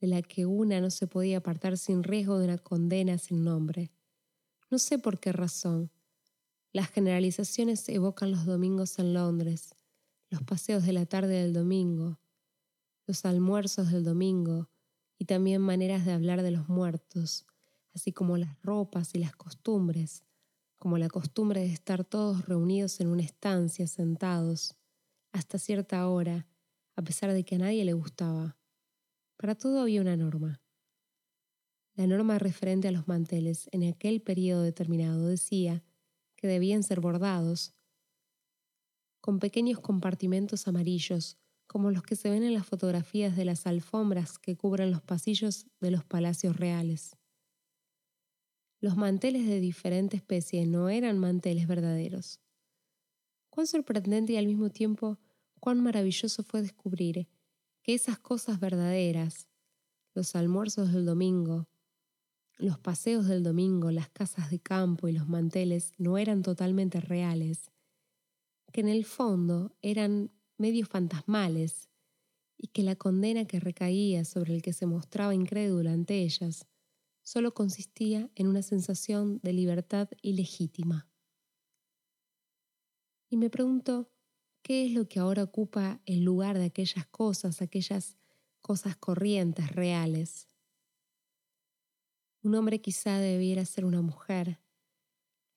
de 0.00 0.06
la 0.06 0.22
que 0.22 0.46
una 0.46 0.80
no 0.80 0.90
se 0.90 1.06
podía 1.06 1.38
apartar 1.38 1.76
sin 1.76 2.02
riesgo 2.02 2.38
de 2.38 2.44
una 2.46 2.58
condena 2.58 3.18
sin 3.18 3.44
nombre. 3.44 3.90
No 4.70 4.78
sé 4.78 4.98
por 4.98 5.18
qué 5.20 5.32
razón. 5.32 5.90
Las 6.72 6.88
generalizaciones 6.90 7.88
evocan 7.88 8.30
los 8.30 8.46
domingos 8.46 8.98
en 8.98 9.12
Londres, 9.12 9.74
los 10.30 10.42
paseos 10.42 10.84
de 10.84 10.92
la 10.92 11.06
tarde 11.06 11.42
del 11.42 11.52
domingo, 11.52 12.20
los 13.06 13.24
almuerzos 13.24 13.90
del 13.90 14.04
domingo 14.04 14.70
y 15.18 15.24
también 15.24 15.60
maneras 15.60 16.06
de 16.06 16.12
hablar 16.12 16.42
de 16.42 16.52
los 16.52 16.68
muertos, 16.68 17.44
así 17.92 18.12
como 18.12 18.36
las 18.36 18.60
ropas 18.62 19.14
y 19.14 19.18
las 19.18 19.34
costumbres, 19.34 20.22
como 20.78 20.96
la 20.96 21.08
costumbre 21.08 21.60
de 21.60 21.72
estar 21.72 22.04
todos 22.04 22.46
reunidos 22.46 23.00
en 23.00 23.08
una 23.08 23.22
estancia 23.22 23.86
sentados 23.86 24.76
hasta 25.32 25.58
cierta 25.58 26.08
hora, 26.08 26.46
a 26.96 27.02
pesar 27.02 27.32
de 27.32 27.44
que 27.44 27.56
a 27.56 27.58
nadie 27.58 27.84
le 27.84 27.92
gustaba. 27.92 28.59
Para 29.40 29.54
todo 29.54 29.80
había 29.80 30.02
una 30.02 30.18
norma. 30.18 30.60
La 31.94 32.06
norma 32.06 32.38
referente 32.38 32.88
a 32.88 32.92
los 32.92 33.08
manteles 33.08 33.70
en 33.72 33.84
aquel 33.84 34.20
periodo 34.20 34.60
determinado 34.60 35.28
decía 35.28 35.82
que 36.36 36.46
debían 36.46 36.82
ser 36.82 37.00
bordados 37.00 37.72
con 39.22 39.38
pequeños 39.38 39.80
compartimentos 39.80 40.68
amarillos, 40.68 41.38
como 41.66 41.90
los 41.90 42.02
que 42.02 42.16
se 42.16 42.28
ven 42.28 42.42
en 42.42 42.52
las 42.52 42.66
fotografías 42.66 43.34
de 43.34 43.46
las 43.46 43.66
alfombras 43.66 44.38
que 44.38 44.58
cubren 44.58 44.90
los 44.90 45.00
pasillos 45.00 45.66
de 45.80 45.90
los 45.90 46.04
palacios 46.04 46.58
reales. 46.58 47.16
Los 48.78 48.98
manteles 48.98 49.46
de 49.46 49.58
diferente 49.58 50.18
especie 50.18 50.66
no 50.66 50.90
eran 50.90 51.18
manteles 51.18 51.66
verdaderos. 51.66 52.42
Cuán 53.48 53.66
sorprendente 53.66 54.34
y 54.34 54.36
al 54.36 54.46
mismo 54.46 54.68
tiempo 54.68 55.18
cuán 55.60 55.80
maravilloso 55.80 56.42
fue 56.42 56.60
descubrir 56.60 57.26
que 57.82 57.94
esas 57.94 58.18
cosas 58.18 58.60
verdaderas, 58.60 59.48
los 60.14 60.34
almuerzos 60.34 60.92
del 60.92 61.04
domingo, 61.06 61.68
los 62.58 62.78
paseos 62.78 63.26
del 63.26 63.42
domingo, 63.42 63.90
las 63.90 64.10
casas 64.10 64.50
de 64.50 64.60
campo 64.60 65.08
y 65.08 65.12
los 65.12 65.28
manteles 65.28 65.92
no 65.98 66.18
eran 66.18 66.42
totalmente 66.42 67.00
reales, 67.00 67.70
que 68.72 68.82
en 68.82 68.88
el 68.88 69.04
fondo 69.04 69.74
eran 69.80 70.30
medios 70.58 70.88
fantasmales 70.88 71.88
y 72.58 72.68
que 72.68 72.82
la 72.82 72.96
condena 72.96 73.46
que 73.46 73.60
recaía 73.60 74.24
sobre 74.24 74.54
el 74.54 74.62
que 74.62 74.74
se 74.74 74.86
mostraba 74.86 75.34
incrédulo 75.34 75.90
ante 75.90 76.22
ellas 76.22 76.66
solo 77.22 77.54
consistía 77.54 78.30
en 78.34 78.48
una 78.48 78.62
sensación 78.62 79.40
de 79.42 79.52
libertad 79.52 80.08
ilegítima. 80.20 81.08
Y 83.30 83.36
me 83.36 83.48
pregunto, 83.48 84.10
¿Qué 84.62 84.86
es 84.86 84.92
lo 84.92 85.08
que 85.08 85.18
ahora 85.18 85.42
ocupa 85.42 86.00
el 86.04 86.22
lugar 86.22 86.58
de 86.58 86.66
aquellas 86.66 87.06
cosas, 87.06 87.62
aquellas 87.62 88.16
cosas 88.60 88.96
corrientes, 88.96 89.70
reales? 89.72 90.48
Un 92.42 92.54
hombre 92.54 92.80
quizá 92.80 93.18
debiera 93.18 93.64
ser 93.64 93.84
una 93.84 94.02
mujer, 94.02 94.60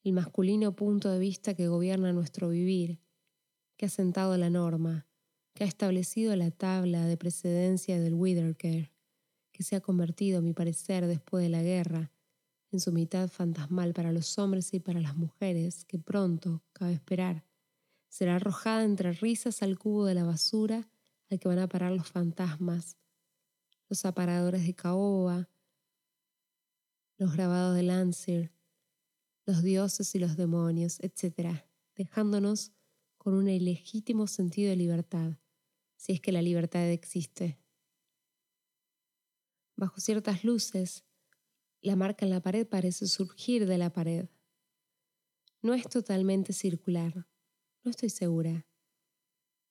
el 0.04 0.14
masculino 0.14 0.76
punto 0.76 1.10
de 1.10 1.20
vista 1.20 1.54
que 1.54 1.68
gobierna 1.68 2.12
nuestro 2.12 2.50
vivir, 2.50 3.00
que 3.78 3.86
ha 3.86 3.90
sentado 3.90 4.38
la 4.38 4.50
norma, 4.50 5.08
que 5.54 5.64
ha 5.64 5.68
establecido 5.68 6.36
la 6.36 6.52
tabla 6.52 7.06
de 7.06 7.18
precedencia 7.18 8.00
del 8.00 8.14
Withercare, 8.14 8.92
que 9.52 9.64
se 9.64 9.76
ha 9.76 9.82
convertido, 9.82 10.40
a 10.40 10.42
mi 10.42 10.54
parecer, 10.54 11.08
después 11.08 11.44
de 11.44 11.50
la 11.50 11.62
guerra, 11.62 12.12
en 12.72 12.80
su 12.80 12.92
mitad 12.92 13.30
fantasmal 13.30 13.94
para 13.94 14.12
los 14.12 14.38
hombres 14.40 14.74
y 14.74 14.80
para 14.80 15.00
las 15.00 15.16
mujeres, 15.16 15.86
que 15.86 16.00
pronto, 16.00 16.64
cabe 16.74 16.94
esperar, 16.94 17.46
será 18.14 18.36
arrojada 18.36 18.84
entre 18.84 19.12
risas 19.12 19.64
al 19.64 19.80
cubo 19.80 20.06
de 20.06 20.14
la 20.14 20.24
basura 20.24 20.88
al 21.32 21.40
que 21.40 21.48
van 21.48 21.58
a 21.58 21.68
parar 21.68 21.92
los 21.94 22.12
fantasmas, 22.12 22.96
los 23.90 24.06
aparadores 24.06 24.68
de 24.68 24.76
caoba, 24.76 25.50
los 27.18 27.34
grabados 27.34 27.76
de 27.76 27.82
Landseer, 27.82 28.54
los 29.48 29.64
dioses 29.64 30.14
y 30.14 30.20
los 30.20 30.38
demonios, 30.38 31.00
etc., 31.00 31.64
dejándonos 31.96 32.72
con 33.18 33.34
un 33.34 33.50
ilegítimo 33.50 34.28
sentido 34.28 34.70
de 34.70 34.76
libertad, 34.76 35.40
si 35.96 36.12
es 36.14 36.22
que 36.22 36.32
la 36.32 36.44
libertad 36.44 36.88
existe. 36.92 37.58
Bajo 39.76 40.00
ciertas 40.00 40.44
luces, 40.44 41.04
la 41.82 41.96
marca 41.96 42.26
en 42.26 42.30
la 42.30 42.44
pared 42.44 42.68
parece 42.68 43.08
surgir 43.08 43.66
de 43.66 43.80
la 43.80 43.92
pared. 43.92 44.30
No 45.64 45.74
es 45.74 45.90
totalmente 45.90 46.54
circular. 46.54 47.26
No 47.84 47.92
estoy 47.92 48.10
segura, 48.10 48.66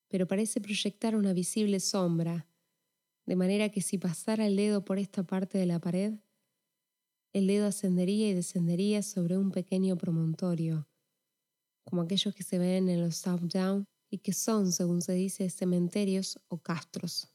pero 0.08 0.26
parece 0.26 0.60
proyectar 0.60 1.16
una 1.16 1.32
visible 1.32 1.80
sombra, 1.80 2.46
de 3.24 3.36
manera 3.36 3.70
que 3.70 3.80
si 3.80 3.96
pasara 3.96 4.46
el 4.46 4.56
dedo 4.56 4.84
por 4.84 4.98
esta 4.98 5.22
parte 5.22 5.56
de 5.56 5.64
la 5.64 5.78
pared, 5.78 6.18
el 7.32 7.46
dedo 7.46 7.66
ascendería 7.66 8.28
y 8.28 8.34
descendería 8.34 9.02
sobre 9.02 9.38
un 9.38 9.50
pequeño 9.50 9.96
promontorio, 9.96 10.86
como 11.84 12.02
aquellos 12.02 12.34
que 12.34 12.42
se 12.42 12.58
ven 12.58 12.90
en 12.90 13.00
los 13.00 13.16
South 13.16 13.50
Down 13.50 13.86
y 14.10 14.18
que 14.18 14.34
son, 14.34 14.72
según 14.72 15.00
se 15.00 15.14
dice, 15.14 15.48
cementerios 15.48 16.38
o 16.48 16.58
castros. 16.58 17.32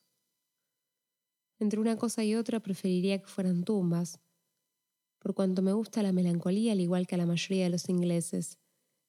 Entre 1.59 1.79
una 1.79 1.97
cosa 1.97 2.23
y 2.23 2.35
otra 2.35 2.59
preferiría 2.59 3.19
que 3.19 3.27
fueran 3.27 3.63
tumbas, 3.63 4.19
por 5.17 5.33
cuanto 5.33 5.63
me 5.63 5.73
gusta 5.73 6.03
la 6.03 6.11
melancolía 6.11 6.73
al 6.73 6.81
igual 6.81 7.07
que 7.07 7.15
a 7.15 7.17
la 7.17 7.25
mayoría 7.25 7.63
de 7.63 7.71
los 7.71 7.89
ingleses, 7.89 8.59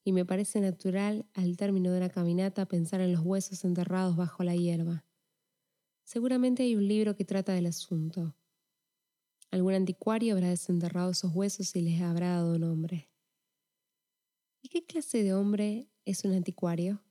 y 0.09 0.13
me 0.13 0.25
parece 0.25 0.59
natural 0.63 1.27
al 1.35 1.59
término 1.59 1.93
de 1.93 1.99
una 1.99 2.09
caminata 2.09 2.65
pensar 2.65 3.03
en 3.03 3.13
los 3.13 3.21
huesos 3.21 3.63
enterrados 3.67 4.17
bajo 4.17 4.43
la 4.43 4.57
hierba. 4.57 5.05
Seguramente 6.03 6.63
hay 6.63 6.77
un 6.77 6.89
libro 6.89 7.15
que 7.15 7.27
trata 7.27 7.53
del 7.53 7.67
asunto. 7.67 8.35
Algún 9.51 9.75
anticuario 9.75 10.33
habrá 10.33 10.49
desenterrado 10.49 11.11
esos 11.11 11.35
huesos 11.35 11.77
y 11.77 11.83
les 11.83 12.01
habrá 12.01 12.37
dado 12.37 12.59
nombre. 12.59 13.11
¿Y 14.63 14.71
qué 14.71 14.87
clase 14.87 15.23
de 15.23 15.35
hombre 15.35 15.91
es 16.07 16.25
un 16.25 16.33
anticuario? 16.33 17.03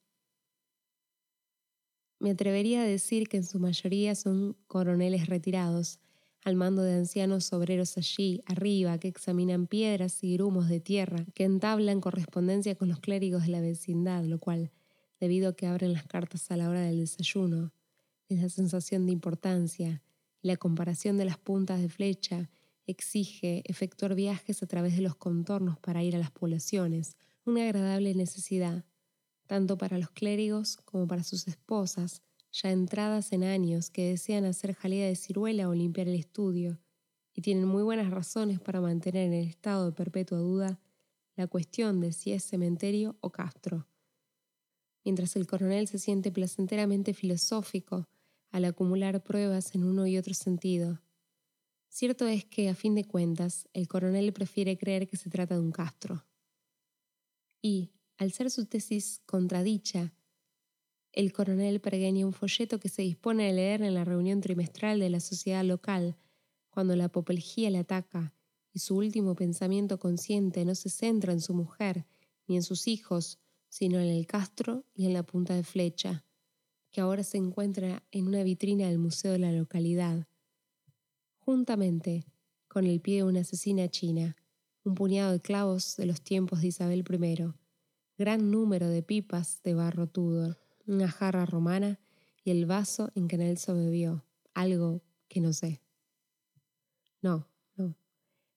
Me 2.17 2.31
atrevería 2.31 2.81
a 2.81 2.85
decir 2.87 3.27
que 3.29 3.37
en 3.37 3.45
su 3.45 3.59
mayoría 3.59 4.15
son 4.15 4.57
coroneles 4.65 5.27
retirados, 5.27 5.99
al 6.43 6.55
mando 6.55 6.81
de 6.81 6.95
ancianos 6.95 7.51
obreros 7.53 7.97
allí, 7.97 8.41
arriba, 8.45 8.97
que 8.99 9.07
examinan 9.07 9.67
piedras 9.67 10.23
y 10.23 10.33
grumos 10.33 10.69
de 10.69 10.79
tierra, 10.79 11.25
que 11.33 11.43
entablan 11.43 12.01
correspondencia 12.01 12.75
con 12.75 12.87
los 12.87 12.99
clérigos 12.99 13.43
de 13.43 13.49
la 13.49 13.61
vecindad, 13.61 14.23
lo 14.23 14.39
cual, 14.39 14.71
debido 15.19 15.49
a 15.49 15.55
que 15.55 15.67
abren 15.67 15.93
las 15.93 16.05
cartas 16.05 16.49
a 16.51 16.57
la 16.57 16.69
hora 16.69 16.81
del 16.81 16.99
desayuno, 16.99 17.73
es 18.29 18.41
la 18.41 18.49
sensación 18.49 19.05
de 19.05 19.11
importancia. 19.11 20.01
La 20.41 20.57
comparación 20.57 21.17
de 21.17 21.25
las 21.25 21.37
puntas 21.37 21.81
de 21.81 21.89
flecha 21.89 22.49
exige 22.85 23.63
efectuar 23.65 24.15
viajes 24.15 24.63
a 24.63 24.67
través 24.67 24.95
de 24.95 25.01
los 25.01 25.15
contornos 25.15 25.79
para 25.79 26.03
ir 26.03 26.15
a 26.15 26.19
las 26.19 26.31
poblaciones, 26.31 27.17
una 27.45 27.63
agradable 27.63 28.13
necesidad, 28.13 28.85
tanto 29.45 29.77
para 29.77 29.97
los 29.97 30.11
clérigos 30.11 30.77
como 30.85 31.07
para 31.07 31.23
sus 31.23 31.47
esposas, 31.47 32.21
ya 32.51 32.71
entradas 32.71 33.31
en 33.33 33.43
años 33.43 33.89
que 33.89 34.09
desean 34.09 34.45
hacer 34.45 34.73
jalea 34.73 35.07
de 35.07 35.15
ciruela 35.15 35.69
o 35.69 35.73
limpiar 35.73 36.07
el 36.07 36.15
estudio, 36.15 36.79
y 37.33 37.41
tienen 37.41 37.65
muy 37.65 37.83
buenas 37.83 38.09
razones 38.09 38.59
para 38.59 38.81
mantener 38.81 39.27
en 39.27 39.33
el 39.33 39.47
estado 39.47 39.85
de 39.85 39.91
perpetua 39.91 40.39
duda 40.39 40.79
la 41.35 41.45
cuestión 41.45 42.01
de 42.01 42.11
si 42.11 42.31
es 42.33 42.43
cementerio 42.43 43.15
o 43.21 43.31
castro. 43.31 43.87
Mientras 45.05 45.35
el 45.35 45.45
coronel 45.45 45.87
se 45.87 45.99
siente 45.99 46.31
placenteramente 46.31 47.13
filosófico 47.13 48.09
al 48.49 48.65
acumular 48.65 49.23
pruebas 49.23 49.75
en 49.75 49.83
uno 49.83 50.07
y 50.07 50.17
otro 50.17 50.33
sentido. 50.33 50.99
Cierto 51.89 52.27
es 52.27 52.43
que, 52.43 52.69
a 52.69 52.75
fin 52.75 52.95
de 52.95 53.05
cuentas, 53.05 53.69
el 53.73 53.87
coronel 53.87 54.33
prefiere 54.33 54.77
creer 54.77 55.07
que 55.07 55.15
se 55.15 55.29
trata 55.29 55.55
de 55.55 55.61
un 55.61 55.71
castro. 55.71 56.25
Y, 57.61 57.91
al 58.17 58.31
ser 58.31 58.49
su 58.49 58.65
tesis 58.65 59.21
contradicha, 59.25 60.13
el 61.17 61.33
coronel 61.33 61.81
pergeña 61.81 62.27
un 62.27 62.31
folleto 62.31 62.79
que 62.79 62.89
se 62.89 63.01
dispone 63.01 63.49
a 63.49 63.51
leer 63.51 63.81
en 63.81 63.95
la 63.95 64.03
reunión 64.03 64.39
trimestral 64.39 64.99
de 64.99 65.09
la 65.09 65.19
sociedad 65.19 65.63
local, 65.63 66.15
cuando 66.69 66.95
la 66.95 67.05
apoplejía 67.05 67.71
le 67.71 67.79
ataca 67.79 68.35
y 68.71 68.77
su 68.77 68.95
último 68.95 69.33
pensamiento 69.33 69.97
consciente 69.97 70.63
no 70.63 70.75
se 70.75 70.91
centra 70.91 71.33
en 71.33 71.41
su 71.41 71.55
mujer 71.55 72.05
ni 72.45 72.55
en 72.55 72.61
sus 72.61 72.87
hijos, 72.87 73.39
sino 73.67 73.99
en 73.99 74.09
el 74.09 74.27
castro 74.27 74.85
y 74.93 75.07
en 75.07 75.13
la 75.13 75.23
punta 75.23 75.55
de 75.55 75.63
flecha, 75.63 76.23
que 76.91 77.01
ahora 77.01 77.23
se 77.23 77.39
encuentra 77.39 78.03
en 78.11 78.27
una 78.27 78.43
vitrina 78.43 78.87
del 78.87 78.99
museo 78.99 79.31
de 79.31 79.39
la 79.39 79.51
localidad, 79.51 80.27
juntamente 81.39 82.27
con 82.67 82.85
el 82.85 83.01
pie 83.01 83.15
de 83.15 83.23
una 83.23 83.39
asesina 83.39 83.89
china, 83.89 84.35
un 84.83 84.93
puñado 84.93 85.31
de 85.31 85.39
clavos 85.39 85.95
de 85.95 86.05
los 86.05 86.21
tiempos 86.21 86.61
de 86.61 86.67
Isabel 86.67 87.03
I, 87.11 87.53
gran 88.19 88.51
número 88.51 88.87
de 88.87 89.01
pipas 89.01 89.63
de 89.63 89.73
barro 89.73 90.05
Tudor 90.05 90.66
una 90.87 91.09
jarra 91.09 91.45
romana 91.45 91.99
y 92.43 92.51
el 92.51 92.65
vaso 92.65 93.11
en 93.15 93.27
que 93.27 93.37
Nelson 93.37 93.77
bebió, 93.77 94.25
algo 94.53 95.03
que 95.27 95.41
no 95.41 95.53
sé. 95.53 95.81
No, 97.21 97.47
no. 97.75 97.95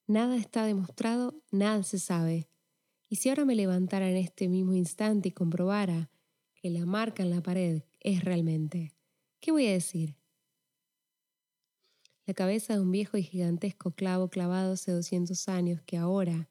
Nada 0.06 0.37
está 0.37 0.64
demostrado, 0.64 1.42
nada 1.50 1.82
se 1.82 1.99
sabe. 1.99 2.49
Y 3.08 3.16
si 3.16 3.28
ahora 3.28 3.44
me 3.44 3.56
levantara 3.56 4.08
en 4.08 4.16
este 4.16 4.49
mismo 4.49 4.75
instante 4.75 5.30
y 5.30 5.32
comprobara 5.32 6.10
que 6.54 6.70
la 6.70 6.87
marca 6.87 7.22
en 7.22 7.30
la 7.30 7.42
pared 7.42 7.82
es 7.99 8.25
realmente, 8.25 8.94
¿qué 9.40 9.50
voy 9.50 9.66
a 9.66 9.72
decir? 9.72 10.16
La 12.26 12.34
cabeza 12.34 12.75
de 12.75 12.80
un 12.80 12.92
viejo 12.92 13.16
y 13.16 13.25
gigantesco 13.25 13.90
clavo 13.90 14.28
clavado 14.28 14.75
hace 14.75 14.92
200 14.92 15.49
años 15.49 15.82
que 15.82 15.96
ahora, 15.96 16.49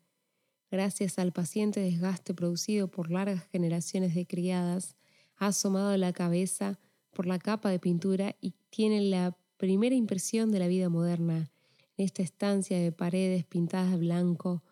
gracias 0.69 1.17
al 1.19 1.31
paciente 1.31 1.79
desgaste 1.79 2.33
producido 2.33 2.91
por 2.91 3.09
largas 3.09 3.47
generaciones 3.49 4.13
de 4.13 4.27
criadas, 4.27 4.97
ha 5.39 5.47
asomado 5.47 5.95
la 5.97 6.13
cabeza 6.13 6.78
por 7.12 7.25
la 7.25 7.39
capa 7.39 7.69
de 7.69 7.80
pintura 7.80 8.36
y 8.41 8.54
tiene 8.69 9.02
la 9.02 9.36
primera 9.58 9.95
impresión 9.95 10.52
de 10.52 10.60
la 10.60 10.67
vida 10.67 10.89
moderna 10.89 11.49
en 11.97 12.06
esta 12.06 12.21
estancia 12.21 12.78
de 12.78 12.91
paredes 12.91 13.45
pintadas 13.45 13.91
de 13.91 13.97
blanco 13.97 14.63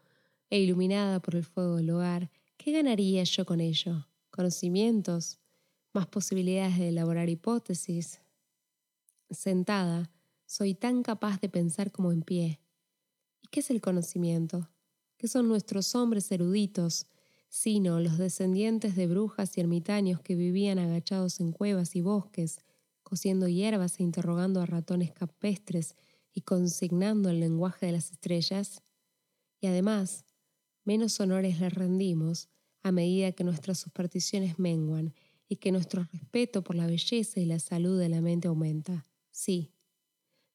e 0.50 0.60
iluminada 0.60 1.22
por 1.22 1.36
el 1.36 1.44
fuego 1.44 1.78
del 1.78 1.90
hogar. 1.90 2.30
¿Qué 2.58 2.72
ganaría 2.72 3.24
yo 3.24 3.46
con 3.46 3.60
ello? 3.60 4.08
¿Conocimientos? 4.30 5.40
¿Más 5.94 6.08
posibilidades 6.08 6.78
de 6.78 6.90
elaborar 6.90 7.30
hipótesis? 7.30 8.22
Sentada, 9.30 10.12
soy 10.46 10.74
tan 10.74 11.02
capaz 11.02 11.40
de 11.42 11.50
pensar 11.50 11.92
como 11.92 12.12
en 12.12 12.22
pie. 12.22 12.60
¿Y 13.42 13.48
qué 13.48 13.62
es 13.62 13.70
el 13.70 13.82
conocimiento? 13.82 14.70
¿Qué 15.18 15.28
son 15.28 15.48
nuestros 15.48 15.96
hombres 15.96 16.32
eruditos? 16.32 17.08
Sino 17.50 18.00
los 18.00 18.18
descendientes 18.18 18.96
de 18.96 19.08
brujas 19.08 19.58
y 19.58 19.62
ermitaños 19.62 20.22
que 20.22 20.36
vivían 20.36 20.80
agachados 20.80 21.40
en 21.40 21.52
cuevas 21.52 21.96
y 21.96 22.02
bosques, 22.02 22.60
cosiendo 23.04 23.48
hierbas 23.48 24.00
e 24.00 24.04
interrogando 24.04 24.62
a 24.62 24.66
ratones 24.66 25.12
capestres 25.14 25.96
y 26.34 26.42
consignando 26.42 27.30
el 27.30 27.40
lenguaje 27.40 27.86
de 27.88 27.94
las 27.94 28.12
estrellas. 28.12 28.84
Y 29.62 29.68
además, 29.68 30.26
menos 30.84 31.20
honores 31.20 31.60
les 31.60 31.74
rendimos 31.74 32.50
a 32.84 32.92
medida 32.92 33.32
que 33.32 33.44
nuestras 33.44 33.80
supersticiones 33.80 34.60
menguan 34.60 35.14
y 35.50 35.58
que 35.58 35.72
nuestro 35.72 36.04
respeto 36.12 36.64
por 36.64 36.76
la 36.76 36.88
belleza 36.88 37.40
y 37.40 37.46
la 37.46 37.60
salud 37.60 38.00
de 38.00 38.10
la 38.10 38.22
mente 38.22 38.48
aumenta. 38.48 39.06
Sí, 39.32 39.72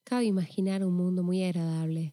cabe 0.04 0.24
imaginar 0.24 0.84
un 0.84 0.94
mundo 0.94 1.22
muy 1.22 1.42
agradable, 1.42 2.12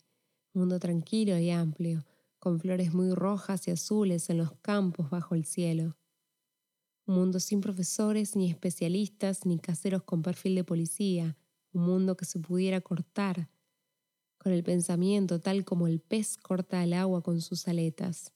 un 0.53 0.61
mundo 0.61 0.79
tranquilo 0.79 1.37
y 1.37 1.49
amplio, 1.49 2.05
con 2.39 2.59
flores 2.59 2.93
muy 2.93 3.13
rojas 3.13 3.67
y 3.67 3.71
azules 3.71 4.29
en 4.29 4.37
los 4.37 4.53
campos 4.61 5.09
bajo 5.09 5.35
el 5.35 5.45
cielo. 5.45 5.97
Un 7.05 7.15
mundo 7.15 7.39
sin 7.39 7.61
profesores, 7.61 8.35
ni 8.35 8.49
especialistas, 8.49 9.45
ni 9.45 9.59
caseros 9.59 10.03
con 10.03 10.21
perfil 10.21 10.55
de 10.55 10.63
policía, 10.63 11.37
un 11.73 11.83
mundo 11.83 12.15
que 12.15 12.25
se 12.25 12.39
pudiera 12.39 12.81
cortar 12.81 13.49
con 14.39 14.53
el 14.53 14.63
pensamiento 14.63 15.39
tal 15.39 15.65
como 15.65 15.85
el 15.85 15.99
pez 15.99 16.37
corta 16.37 16.83
el 16.83 16.93
agua 16.93 17.21
con 17.21 17.41
sus 17.41 17.67
aletas, 17.67 18.33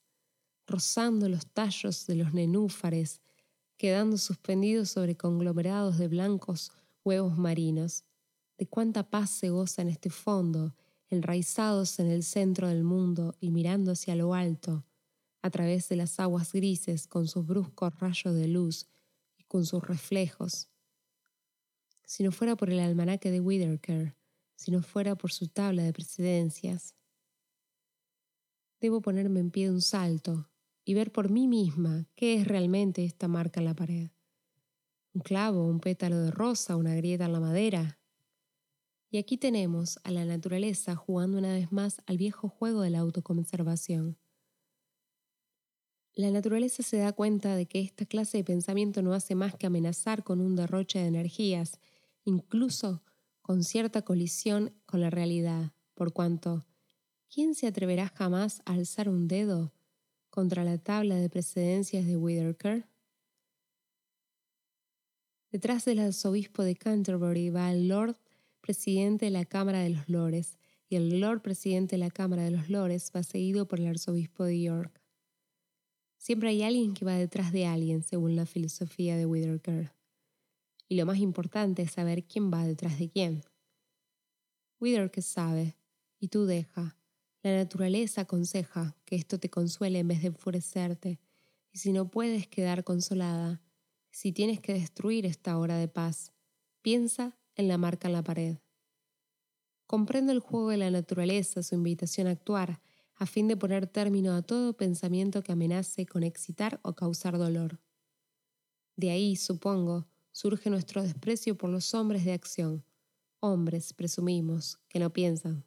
rozando 0.67 1.29
los 1.29 1.47
tallos 1.47 2.05
de 2.05 2.15
los 2.15 2.33
nenúfares, 2.33 3.21
quedando 3.77 4.17
suspendidos 4.17 4.89
sobre 4.89 5.15
conglomerados 5.15 5.97
de 5.97 6.09
blancos 6.09 6.71
huevos 7.03 7.37
marinos. 7.37 8.03
De 8.57 8.67
cuánta 8.67 9.09
paz 9.09 9.31
se 9.31 9.49
goza 9.49 9.81
en 9.81 9.89
este 9.89 10.09
fondo, 10.09 10.75
enraizados 11.13 11.99
en 11.99 12.07
el 12.07 12.23
centro 12.23 12.67
del 12.67 12.83
mundo 12.83 13.35
y 13.39 13.51
mirando 13.51 13.91
hacia 13.91 14.15
lo 14.15 14.33
alto, 14.33 14.85
a 15.41 15.49
través 15.49 15.89
de 15.89 15.95
las 15.95 16.19
aguas 16.19 16.51
grises 16.53 17.07
con 17.07 17.27
sus 17.27 17.45
bruscos 17.45 17.97
rayos 17.99 18.35
de 18.35 18.47
luz 18.47 18.87
y 19.37 19.43
con 19.43 19.65
sus 19.65 19.81
reflejos. 19.85 20.69
Si 22.05 22.23
no 22.23 22.31
fuera 22.31 22.55
por 22.55 22.69
el 22.69 22.79
almanaque 22.79 23.31
de 23.31 23.39
Whitaker, 23.39 24.15
si 24.55 24.71
no 24.71 24.81
fuera 24.81 25.15
por 25.15 25.31
su 25.31 25.47
tabla 25.47 25.83
de 25.83 25.93
presidencias. 25.93 26.95
Debo 28.79 29.01
ponerme 29.01 29.39
en 29.39 29.51
pie 29.51 29.65
de 29.65 29.73
un 29.73 29.81
salto 29.81 30.49
y 30.85 30.93
ver 30.93 31.11
por 31.11 31.29
mí 31.29 31.47
misma 31.47 32.07
qué 32.15 32.35
es 32.35 32.47
realmente 32.47 33.03
esta 33.05 33.27
marca 33.27 33.59
en 33.59 33.65
la 33.65 33.73
pared. 33.73 34.09
Un 35.13 35.21
clavo, 35.21 35.67
un 35.67 35.79
pétalo 35.79 36.17
de 36.19 36.31
rosa, 36.31 36.75
una 36.75 36.95
grieta 36.95 37.25
en 37.25 37.33
la 37.33 37.39
madera, 37.39 37.99
y 39.13 39.19
aquí 39.19 39.37
tenemos 39.37 39.99
a 40.03 40.09
la 40.09 40.25
naturaleza 40.25 40.95
jugando 40.95 41.37
una 41.37 41.53
vez 41.53 41.71
más 41.71 42.01
al 42.07 42.17
viejo 42.17 42.49
juego 42.49 42.81
de 42.81 42.89
la 42.89 42.97
autoconservación. 42.97 44.17
La 46.15 46.31
naturaleza 46.31 46.81
se 46.81 46.97
da 46.97 47.13
cuenta 47.13 47.55
de 47.55 47.67
que 47.67 47.79
esta 47.79 48.07
clase 48.07 48.39
de 48.39 48.43
pensamiento 48.43 49.03
no 49.03 49.13
hace 49.13 49.35
más 49.35 49.53
que 49.53 49.67
amenazar 49.67 50.23
con 50.23 50.41
un 50.41 50.55
derroche 50.55 50.97
de 50.97 51.05
energías, 51.05 51.79
incluso 52.25 53.03
con 53.43 53.63
cierta 53.63 54.01
colisión 54.01 54.73
con 54.87 54.99
la 54.99 55.11
realidad, 55.11 55.73
por 55.93 56.11
cuanto, 56.11 56.65
¿quién 57.31 57.53
se 57.53 57.67
atreverá 57.67 58.07
jamás 58.07 58.63
a 58.65 58.73
alzar 58.73 59.09
un 59.09 59.27
dedo 59.27 59.73
contra 60.31 60.63
la 60.63 60.79
tabla 60.79 61.17
de 61.17 61.29
precedencias 61.29 62.07
de 62.07 62.17
Whitaker? 62.17 62.87
Detrás 65.51 65.85
del 65.85 65.99
arzobispo 65.99 66.63
de 66.63 66.75
Canterbury 66.75 67.51
va 67.51 67.71
el 67.71 67.89
Lord 67.89 68.17
presidente 68.63 69.25
de 69.25 69.31
la 69.31 69.43
Cámara 69.43 69.81
de 69.81 69.89
los 69.89 70.07
Lores, 70.07 70.57
y 70.87 70.95
el 70.95 71.19
Lord 71.19 71.41
presidente 71.41 71.97
de 71.97 71.99
la 71.99 72.09
Cámara 72.09 72.43
de 72.43 72.51
los 72.51 72.69
Lores 72.69 73.11
va 73.13 73.21
seguido 73.21 73.67
por 73.67 73.81
el 73.81 73.87
arzobispo 73.87 74.45
de 74.45 74.61
York. 74.61 75.01
Siempre 76.17 76.49
hay 76.49 76.63
alguien 76.63 76.93
que 76.93 77.03
va 77.03 77.15
detrás 77.15 77.51
de 77.51 77.65
alguien, 77.65 78.03
según 78.03 78.37
la 78.37 78.45
filosofía 78.45 79.17
de 79.17 79.25
Whitaker. 79.25 79.93
Y 80.87 80.95
lo 80.95 81.05
más 81.05 81.17
importante 81.17 81.81
es 81.81 81.91
saber 81.91 82.23
quién 82.23 82.53
va 82.53 82.65
detrás 82.65 82.97
de 82.97 83.09
quién. 83.09 83.43
Whitaker 84.79 85.23
sabe, 85.23 85.75
y 86.19 86.29
tú 86.29 86.45
deja. 86.45 86.97
La 87.41 87.53
naturaleza 87.53 88.21
aconseja 88.21 88.95
que 89.03 89.17
esto 89.17 89.39
te 89.39 89.49
consuele 89.49 89.99
en 89.99 90.07
vez 90.07 90.21
de 90.21 90.27
enfurecerte, 90.29 91.19
y 91.73 91.79
si 91.79 91.91
no 91.91 92.09
puedes 92.09 92.47
quedar 92.47 92.85
consolada, 92.85 93.61
si 94.09 94.31
tienes 94.31 94.61
que 94.61 94.73
destruir 94.73 95.25
esta 95.25 95.57
hora 95.57 95.77
de 95.77 95.89
paz, 95.89 96.31
piensa 96.81 97.37
en 97.55 97.67
la 97.67 97.77
marca 97.77 98.07
en 98.07 98.13
la 98.13 98.23
pared. 98.23 98.57
Comprendo 99.87 100.31
el 100.31 100.39
juego 100.39 100.69
de 100.69 100.77
la 100.77 100.91
naturaleza, 100.91 101.63
su 101.63 101.75
invitación 101.75 102.27
a 102.27 102.31
actuar, 102.31 102.81
a 103.15 103.25
fin 103.25 103.47
de 103.47 103.57
poner 103.57 103.87
término 103.87 104.33
a 104.33 104.41
todo 104.41 104.75
pensamiento 104.75 105.43
que 105.43 105.51
amenace 105.51 106.05
con 106.05 106.23
excitar 106.23 106.79
o 106.83 106.93
causar 106.93 107.37
dolor. 107.37 107.79
De 108.95 109.11
ahí, 109.11 109.35
supongo, 109.35 110.07
surge 110.31 110.69
nuestro 110.69 111.03
desprecio 111.03 111.57
por 111.57 111.69
los 111.69 111.93
hombres 111.93 112.25
de 112.25 112.33
acción, 112.33 112.83
hombres, 113.39 113.93
presumimos, 113.93 114.79
que 114.87 114.99
no 114.99 115.11
piensan. 115.11 115.65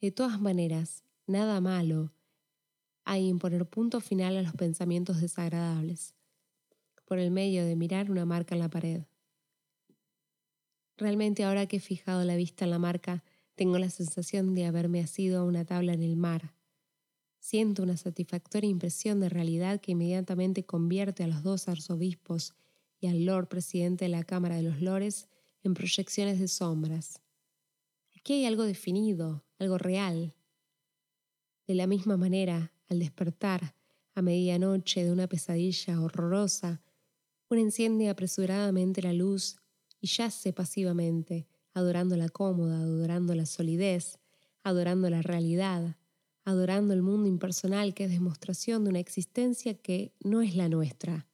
De 0.00 0.10
todas 0.10 0.40
maneras, 0.40 1.02
nada 1.26 1.60
malo 1.60 2.12
hay 3.04 3.28
en 3.28 3.38
poner 3.38 3.66
punto 3.66 4.00
final 4.00 4.36
a 4.36 4.42
los 4.42 4.54
pensamientos 4.54 5.20
desagradables, 5.20 6.14
por 7.04 7.18
el 7.18 7.30
medio 7.30 7.64
de 7.64 7.76
mirar 7.76 8.10
una 8.10 8.24
marca 8.24 8.54
en 8.54 8.60
la 8.60 8.70
pared. 8.70 9.04
Realmente 10.96 11.44
ahora 11.44 11.66
que 11.66 11.76
he 11.76 11.80
fijado 11.80 12.24
la 12.24 12.36
vista 12.36 12.64
en 12.64 12.70
la 12.70 12.78
marca, 12.78 13.24
tengo 13.56 13.78
la 13.78 13.90
sensación 13.90 14.54
de 14.54 14.66
haberme 14.66 15.00
asido 15.00 15.40
a 15.40 15.44
una 15.44 15.64
tabla 15.64 15.92
en 15.92 16.02
el 16.02 16.16
mar. 16.16 16.54
Siento 17.38 17.82
una 17.82 17.96
satisfactoria 17.96 18.70
impresión 18.70 19.20
de 19.20 19.28
realidad 19.28 19.80
que 19.80 19.92
inmediatamente 19.92 20.64
convierte 20.64 21.24
a 21.24 21.26
los 21.26 21.42
dos 21.42 21.68
arzobispos 21.68 22.54
y 23.00 23.08
al 23.08 23.24
Lord 23.24 23.48
Presidente 23.48 24.06
de 24.06 24.08
la 24.08 24.24
Cámara 24.24 24.56
de 24.56 24.62
los 24.62 24.80
Lores 24.80 25.28
en 25.62 25.74
proyecciones 25.74 26.38
de 26.38 26.48
sombras. 26.48 27.20
Aquí 28.16 28.34
hay 28.34 28.46
algo 28.46 28.64
definido, 28.64 29.44
algo 29.58 29.78
real. 29.78 30.34
De 31.66 31.74
la 31.74 31.86
misma 31.86 32.16
manera, 32.16 32.72
al 32.88 32.98
despertar, 32.98 33.74
a 34.14 34.22
medianoche 34.22 35.04
de 35.04 35.12
una 35.12 35.26
pesadilla 35.26 36.00
horrorosa, 36.00 36.82
uno 37.50 37.60
enciende 37.60 38.08
apresuradamente 38.08 39.02
la 39.02 39.12
luz 39.12 39.58
y 40.04 40.06
yace 40.06 40.52
pasivamente, 40.52 41.46
adorando 41.72 42.14
la 42.18 42.28
cómoda, 42.28 42.78
adorando 42.78 43.34
la 43.34 43.46
solidez, 43.46 44.18
adorando 44.62 45.08
la 45.08 45.22
realidad, 45.22 45.96
adorando 46.44 46.92
el 46.92 47.00
mundo 47.00 47.26
impersonal 47.26 47.94
que 47.94 48.04
es 48.04 48.10
demostración 48.10 48.84
de 48.84 48.90
una 48.90 48.98
existencia 48.98 49.72
que 49.72 50.12
no 50.22 50.42
es 50.42 50.56
la 50.56 50.68
nuestra. 50.68 51.26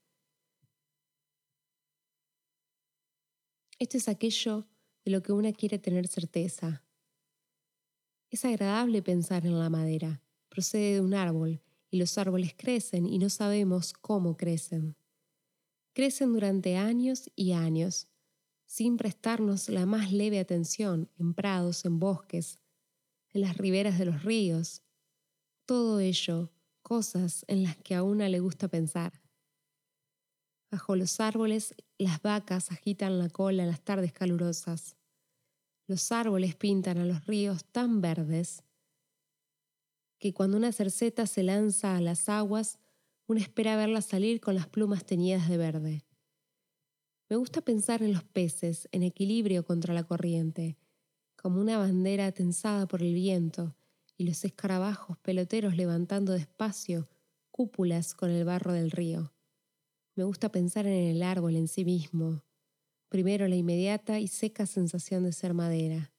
Esto 3.81 3.97
es 3.97 4.09
aquello 4.09 4.69
de 5.05 5.11
lo 5.11 5.21
que 5.21 5.33
una 5.33 5.53
quiere 5.53 5.81
tener 5.81 6.07
certeza. 6.07 6.85
Es 8.31 8.45
agradable 8.45 9.03
pensar 9.03 9.47
en 9.47 9.59
la 9.59 9.69
madera, 9.69 10.23
procede 10.49 10.95
de 10.95 11.01
un 11.01 11.15
árbol, 11.15 11.61
y 11.91 11.99
los 11.99 12.17
árboles 12.19 12.55
crecen 12.57 13.07
y 13.07 13.19
no 13.19 13.31
sabemos 13.31 13.95
cómo 13.95 14.37
crecen. 14.37 14.95
Crecen 15.93 16.33
durante 16.33 16.77
años 16.77 17.33
y 17.35 17.51
años, 17.51 18.07
sin 18.71 18.97
prestarnos 18.99 19.69
la 19.69 19.85
más 19.85 20.13
leve 20.13 20.39
atención 20.39 21.11
en 21.19 21.35
prados, 21.35 21.85
en 21.85 21.99
bosques, 21.99 22.61
en 23.31 23.41
las 23.41 23.57
riberas 23.57 23.99
de 23.99 24.05
los 24.05 24.23
ríos. 24.23 24.83
Todo 25.67 25.99
ello, 25.99 26.53
cosas 26.81 27.45
en 27.49 27.65
las 27.65 27.77
que 27.79 27.97
a 27.97 28.05
una 28.05 28.29
le 28.29 28.39
gusta 28.39 28.69
pensar. 28.69 29.21
Bajo 30.71 30.95
los 30.95 31.19
árboles, 31.19 31.75
las 31.99 32.23
vacas 32.23 32.71
agitan 32.71 33.19
la 33.19 33.29
cola 33.29 33.65
en 33.65 33.71
las 33.71 33.81
tardes 33.81 34.13
calurosas. 34.13 34.95
Los 35.89 36.13
árboles 36.13 36.55
pintan 36.55 36.99
a 36.99 37.05
los 37.05 37.27
ríos 37.27 37.65
tan 37.65 38.01
verdes 38.01 38.63
que 40.21 40.33
cuando 40.33 40.57
una 40.57 40.71
cerceta 40.71 41.27
se 41.27 41.43
lanza 41.43 41.97
a 41.97 42.01
las 42.01 42.29
aguas, 42.29 42.79
uno 43.27 43.41
espera 43.41 43.75
verla 43.75 44.01
salir 44.01 44.41
con 44.41 44.55
las 44.55 44.69
plumas 44.69 45.05
teñidas 45.05 45.49
de 45.49 45.57
verde. 45.57 46.05
Me 47.31 47.37
gusta 47.37 47.61
pensar 47.61 48.03
en 48.03 48.13
los 48.13 48.25
peces 48.25 48.89
en 48.91 49.05
equilibrio 49.05 49.65
contra 49.65 49.95
la 49.95 50.03
corriente, 50.03 50.77
como 51.37 51.61
una 51.61 51.79
bandera 51.79 52.33
tensada 52.33 52.89
por 52.89 53.03
el 53.03 53.15
viento, 53.15 53.77
y 54.17 54.25
los 54.25 54.45
escarabajos 54.45 55.17
peloteros 55.19 55.77
levantando 55.77 56.33
despacio 56.33 57.09
cúpulas 57.53 58.15
con 58.15 58.31
el 58.31 58.45
barro 58.45 58.73
del 58.73 58.91
río. 58.91 59.33
Me 60.17 60.25
gusta 60.25 60.51
pensar 60.51 60.87
en 60.89 61.15
el 61.15 61.23
árbol 61.23 61.55
en 61.55 61.69
sí 61.69 61.85
mismo, 61.85 62.43
primero 63.09 63.47
la 63.47 63.55
inmediata 63.55 64.19
y 64.19 64.27
seca 64.27 64.67
sensación 64.67 65.23
de 65.23 65.33
ser 65.33 65.55
madera, 65.55 66.13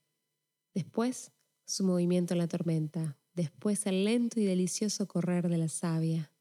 después 0.74 1.34
su 1.66 1.84
movimiento 1.84 2.36
en 2.36 2.38
la 2.38 2.48
tormenta, 2.48 3.18
después 3.34 3.86
el 3.86 4.06
lento 4.06 4.40
y 4.40 4.46
delicioso 4.46 5.10
correr 5.10 5.50
de 5.50 5.58
la 5.58 5.68
savia. 5.68 6.32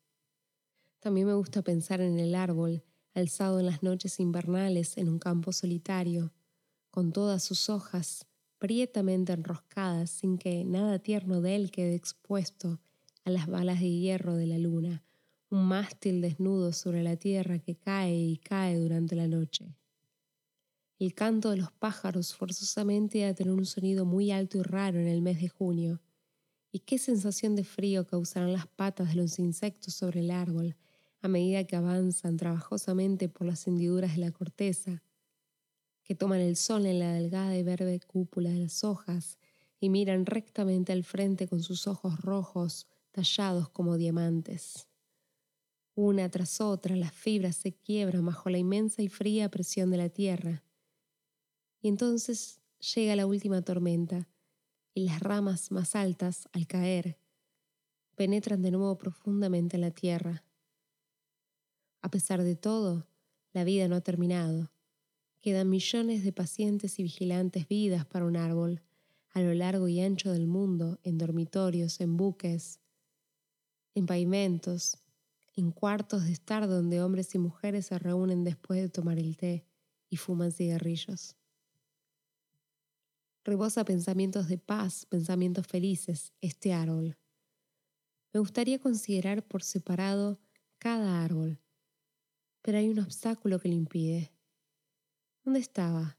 También 1.01 1.27
me 1.27 1.35
gusta 1.35 1.61
pensar 1.63 2.01
en 2.01 2.21
el 2.21 2.37
árbol 2.37 2.85
alzado 3.15 3.61
en 3.61 3.67
las 3.67 3.83
noches 3.83 4.21
invernales 4.21 4.97
en 4.97 5.09
un 5.09 5.19
campo 5.19 5.53
solitario, 5.53 6.33
con 6.91 7.13
todas 7.13 7.43
sus 7.43 7.69
hojas 7.69 8.27
prietamente 8.59 9.33
enroscadas 9.33 10.11
sin 10.11 10.37
que 10.37 10.65
nada 10.65 10.99
tierno 10.99 11.41
de 11.41 11.57
él 11.57 11.71
quede 11.71 11.95
expuesto 11.95 12.81
a 13.25 13.31
las 13.31 13.47
balas 13.47 13.81
de 13.81 13.91
hierro 13.91 14.37
de 14.37 14.47
la 14.47 14.59
luna, 14.59 15.03
un 15.49 15.67
mástil 15.67 16.21
desnudo 16.21 16.73
sobre 16.73 17.03
la 17.03 17.17
tierra 17.17 17.59
que 17.59 17.77
cae 17.77 18.17
y 18.17 18.37
cae 18.37 18.79
durante 18.79 19.17
la 19.17 19.27
noche. 19.27 19.75
El 20.99 21.15
canto 21.15 21.51
de 21.51 21.57
los 21.57 21.73
pájaros 21.73 22.35
forzosamente 22.35 23.25
a 23.25 23.35
tener 23.35 23.55
un 23.55 23.65
sonido 23.65 24.05
muy 24.05 24.31
alto 24.31 24.59
y 24.59 24.63
raro 24.63 25.01
en 25.01 25.09
el 25.09 25.23
mes 25.23 25.41
de 25.41 25.49
junio. 25.49 26.03
Y 26.71 26.81
qué 26.81 26.99
sensación 26.99 27.57
de 27.57 27.65
frío 27.65 28.07
causarán 28.07 28.53
las 28.53 28.67
patas 28.67 29.09
de 29.09 29.15
los 29.15 29.39
insectos 29.39 29.95
sobre 29.95 30.21
el 30.21 30.31
árbol, 30.31 30.77
a 31.21 31.29
medida 31.29 31.65
que 31.65 31.77
avanzan 31.77 32.37
trabajosamente 32.37 33.29
por 33.29 33.47
las 33.47 33.67
hendiduras 33.67 34.13
de 34.13 34.23
la 34.23 34.33
corteza, 34.33 35.03
que 36.03 36.15
toman 36.15 36.41
el 36.41 36.57
sol 36.57 36.87
en 36.87 36.99
la 36.99 37.13
delgada 37.13 37.57
y 37.57 37.63
verde 37.63 38.01
cúpula 38.01 38.51
de 38.51 38.59
las 38.59 38.85
hojas 38.85 39.39
y 39.79 39.91
miran 39.91 40.27
rectamente 40.27 40.93
al 40.93 41.05
frente 41.05 41.47
con 41.47 41.63
sus 41.63 41.87
ojos 41.87 42.21
rojos 42.21 42.89
tallados 43.13 43.69
como 43.69 43.97
diamantes. 43.97 44.89
Una 45.95 46.31
tras 46.31 46.61
otra 46.61 46.97
las 46.97 47.13
fibras 47.13 47.57
se 47.57 47.75
quiebran 47.75 48.25
bajo 48.25 48.49
la 48.49 48.59
inmensa 48.59 49.03
y 49.03 49.09
fría 49.09 49.51
presión 49.51 49.91
de 49.91 49.99
la 49.99 50.09
tierra. 50.09 50.65
Y 51.83 51.89
entonces 51.89 52.61
llega 52.95 53.17
la 53.17 53.27
última 53.27 53.63
tormenta, 53.63 54.29
y 54.95 55.05
las 55.05 55.21
ramas 55.21 55.71
más 55.71 55.95
altas, 55.95 56.49
al 56.53 56.67
caer, 56.67 57.19
penetran 58.17 58.63
de 58.63 58.71
nuevo 58.71 58.99
profundamente 58.99 59.77
en 59.77 59.83
la 59.83 59.93
tierra 59.93 60.45
a 62.03 62.11
pesar 62.11 62.43
de 62.43 62.57
todo, 62.57 63.07
la 63.53 63.65
vida 63.65 63.89
no 63.89 63.97
ha 63.97 64.01
terminado. 64.01 64.71
Quedan 65.41 65.71
millones 65.71 66.25
de 66.25 66.33
pacientes 66.33 66.99
y 66.99 67.03
vigilantes 67.03 67.67
vidas 67.69 68.05
para 68.07 68.25
un 68.25 68.37
árbol, 68.37 68.83
a 69.31 69.41
lo 69.41 69.55
largo 69.55 69.89
y 69.89 70.01
ancho 70.01 70.33
del 70.33 70.47
mundo, 70.47 70.99
en 71.03 71.19
dormitorios, 71.19 72.01
en 72.01 72.17
buques, 72.17 72.81
en 73.95 74.07
pavimentos, 74.07 74.99
en 75.57 75.71
cuartos 75.73 76.25
de 76.25 76.33
estar 76.33 76.69
donde 76.69 77.03
hombres 77.03 77.35
y 77.35 77.39
mujeres 77.39 77.87
se 77.87 77.99
reúnen 77.99 78.45
después 78.45 78.81
de 78.81 78.89
tomar 78.89 79.19
el 79.19 79.37
té 79.37 79.65
y 80.09 80.17
fuman 80.17 80.53
cigarrillos. 80.53 81.37
Rebosa 83.45 83.85
pensamientos 83.85 84.49
de 84.49 84.59
paz, 84.59 85.07
pensamientos 85.07 85.67
felices, 85.67 86.33
este 86.41 86.73
árbol. 86.73 87.17
Me 88.33 88.41
gustaría 88.41 88.79
considerar 88.79 89.47
por 89.47 89.63
separado 89.63 90.39
cada 90.79 91.25
árbol, 91.25 91.59
pero 92.63 92.79
hay 92.79 92.89
un 92.89 92.99
obstáculo 92.99 93.59
que 93.59 93.69
lo 93.69 93.75
impide. 93.75 94.33
¿Dónde 95.45 95.61
estaba? 95.61 96.19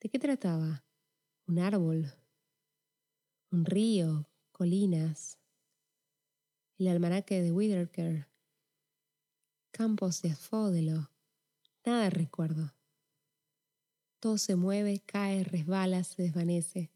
¿De 0.00 0.08
qué 0.08 0.18
trataba? 0.18 0.84
¿Un 1.46 1.58
árbol? 1.58 2.12
¿Un 3.50 3.64
río? 3.64 4.28
¿Colinas? 4.52 5.38
¿El 6.78 6.88
almanaque 6.88 7.42
de 7.42 7.52
Whitaker? 7.52 8.28
¿Campos 9.70 10.22
de 10.22 10.30
asfódelo? 10.30 11.10
Nada 11.84 12.10
recuerdo. 12.10 12.74
Todo 14.18 14.36
se 14.36 14.54
mueve, 14.54 15.00
cae, 15.00 15.44
resbala, 15.44 16.04
se 16.04 16.22
desvanece. 16.22 16.90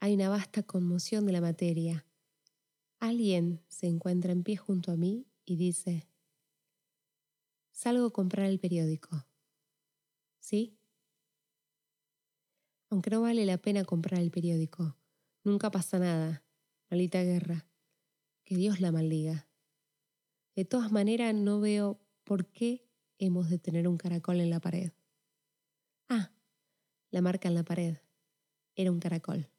Hay 0.00 0.14
una 0.14 0.30
vasta 0.30 0.62
conmoción 0.62 1.26
de 1.26 1.32
la 1.32 1.40
materia. 1.40 2.06
Alguien 2.98 3.62
se 3.68 3.88
encuentra 3.88 4.32
en 4.32 4.42
pie 4.42 4.56
junto 4.56 4.90
a 4.90 4.96
mí 4.96 5.26
y 5.44 5.56
dice, 5.56 6.08
Salgo 7.72 8.06
a 8.06 8.12
comprar 8.12 8.46
el 8.46 8.60
periódico. 8.60 9.26
¿Sí? 10.38 10.78
Aunque 12.90 13.10
no 13.10 13.22
vale 13.22 13.46
la 13.46 13.58
pena 13.58 13.84
comprar 13.84 14.20
el 14.20 14.30
periódico. 14.30 14.96
Nunca 15.44 15.70
pasa 15.70 15.98
nada. 15.98 16.44
Maldita 16.90 17.22
guerra. 17.22 17.66
Que 18.44 18.56
Dios 18.56 18.80
la 18.80 18.92
maldiga. 18.92 19.48
De 20.54 20.66
todas 20.66 20.92
maneras, 20.92 21.34
no 21.34 21.60
veo 21.60 21.98
por 22.22 22.46
qué 22.52 22.86
hemos 23.18 23.48
de 23.48 23.58
tener 23.58 23.88
un 23.88 23.96
caracol 23.96 24.40
en 24.40 24.50
la 24.50 24.60
pared. 24.60 24.92
Ah, 26.10 26.32
la 27.10 27.22
marca 27.22 27.48
en 27.48 27.54
la 27.54 27.64
pared. 27.64 27.96
Era 28.74 28.92
un 28.92 29.00
caracol. 29.00 29.50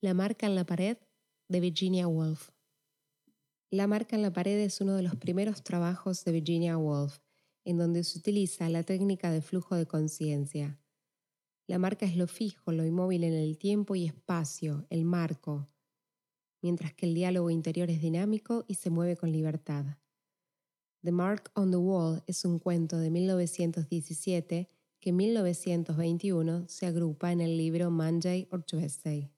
La 0.00 0.14
marca 0.14 0.46
en 0.46 0.54
la 0.54 0.64
pared 0.64 0.96
de 1.48 1.60
Virginia 1.60 2.06
Woolf. 2.06 2.51
La 3.72 3.86
marca 3.86 4.16
en 4.16 4.20
la 4.20 4.34
pared 4.34 4.58
es 4.58 4.82
uno 4.82 4.96
de 4.96 5.02
los 5.02 5.16
primeros 5.16 5.64
trabajos 5.64 6.26
de 6.26 6.32
Virginia 6.32 6.76
Woolf, 6.76 7.20
en 7.64 7.78
donde 7.78 8.04
se 8.04 8.18
utiliza 8.18 8.68
la 8.68 8.82
técnica 8.82 9.30
de 9.30 9.40
flujo 9.40 9.76
de 9.76 9.86
conciencia. 9.86 10.78
La 11.66 11.78
marca 11.78 12.04
es 12.04 12.14
lo 12.14 12.26
fijo, 12.26 12.70
lo 12.70 12.84
inmóvil 12.84 13.24
en 13.24 13.32
el 13.32 13.56
tiempo 13.56 13.94
y 13.94 14.04
espacio, 14.04 14.86
el 14.90 15.06
marco, 15.06 15.70
mientras 16.60 16.92
que 16.92 17.06
el 17.06 17.14
diálogo 17.14 17.48
interior 17.48 17.88
es 17.88 18.02
dinámico 18.02 18.66
y 18.68 18.74
se 18.74 18.90
mueve 18.90 19.16
con 19.16 19.32
libertad. 19.32 19.86
The 21.02 21.12
Mark 21.12 21.50
on 21.54 21.70
the 21.70 21.78
Wall 21.78 22.22
es 22.26 22.44
un 22.44 22.58
cuento 22.58 22.98
de 22.98 23.08
1917 23.08 24.68
que 25.00 25.08
en 25.08 25.16
1921 25.16 26.68
se 26.68 26.84
agrupa 26.84 27.32
en 27.32 27.40
el 27.40 27.56
libro 27.56 27.90
Monday 27.90 28.48
or 28.50 28.62
Tuesday. 28.62 29.30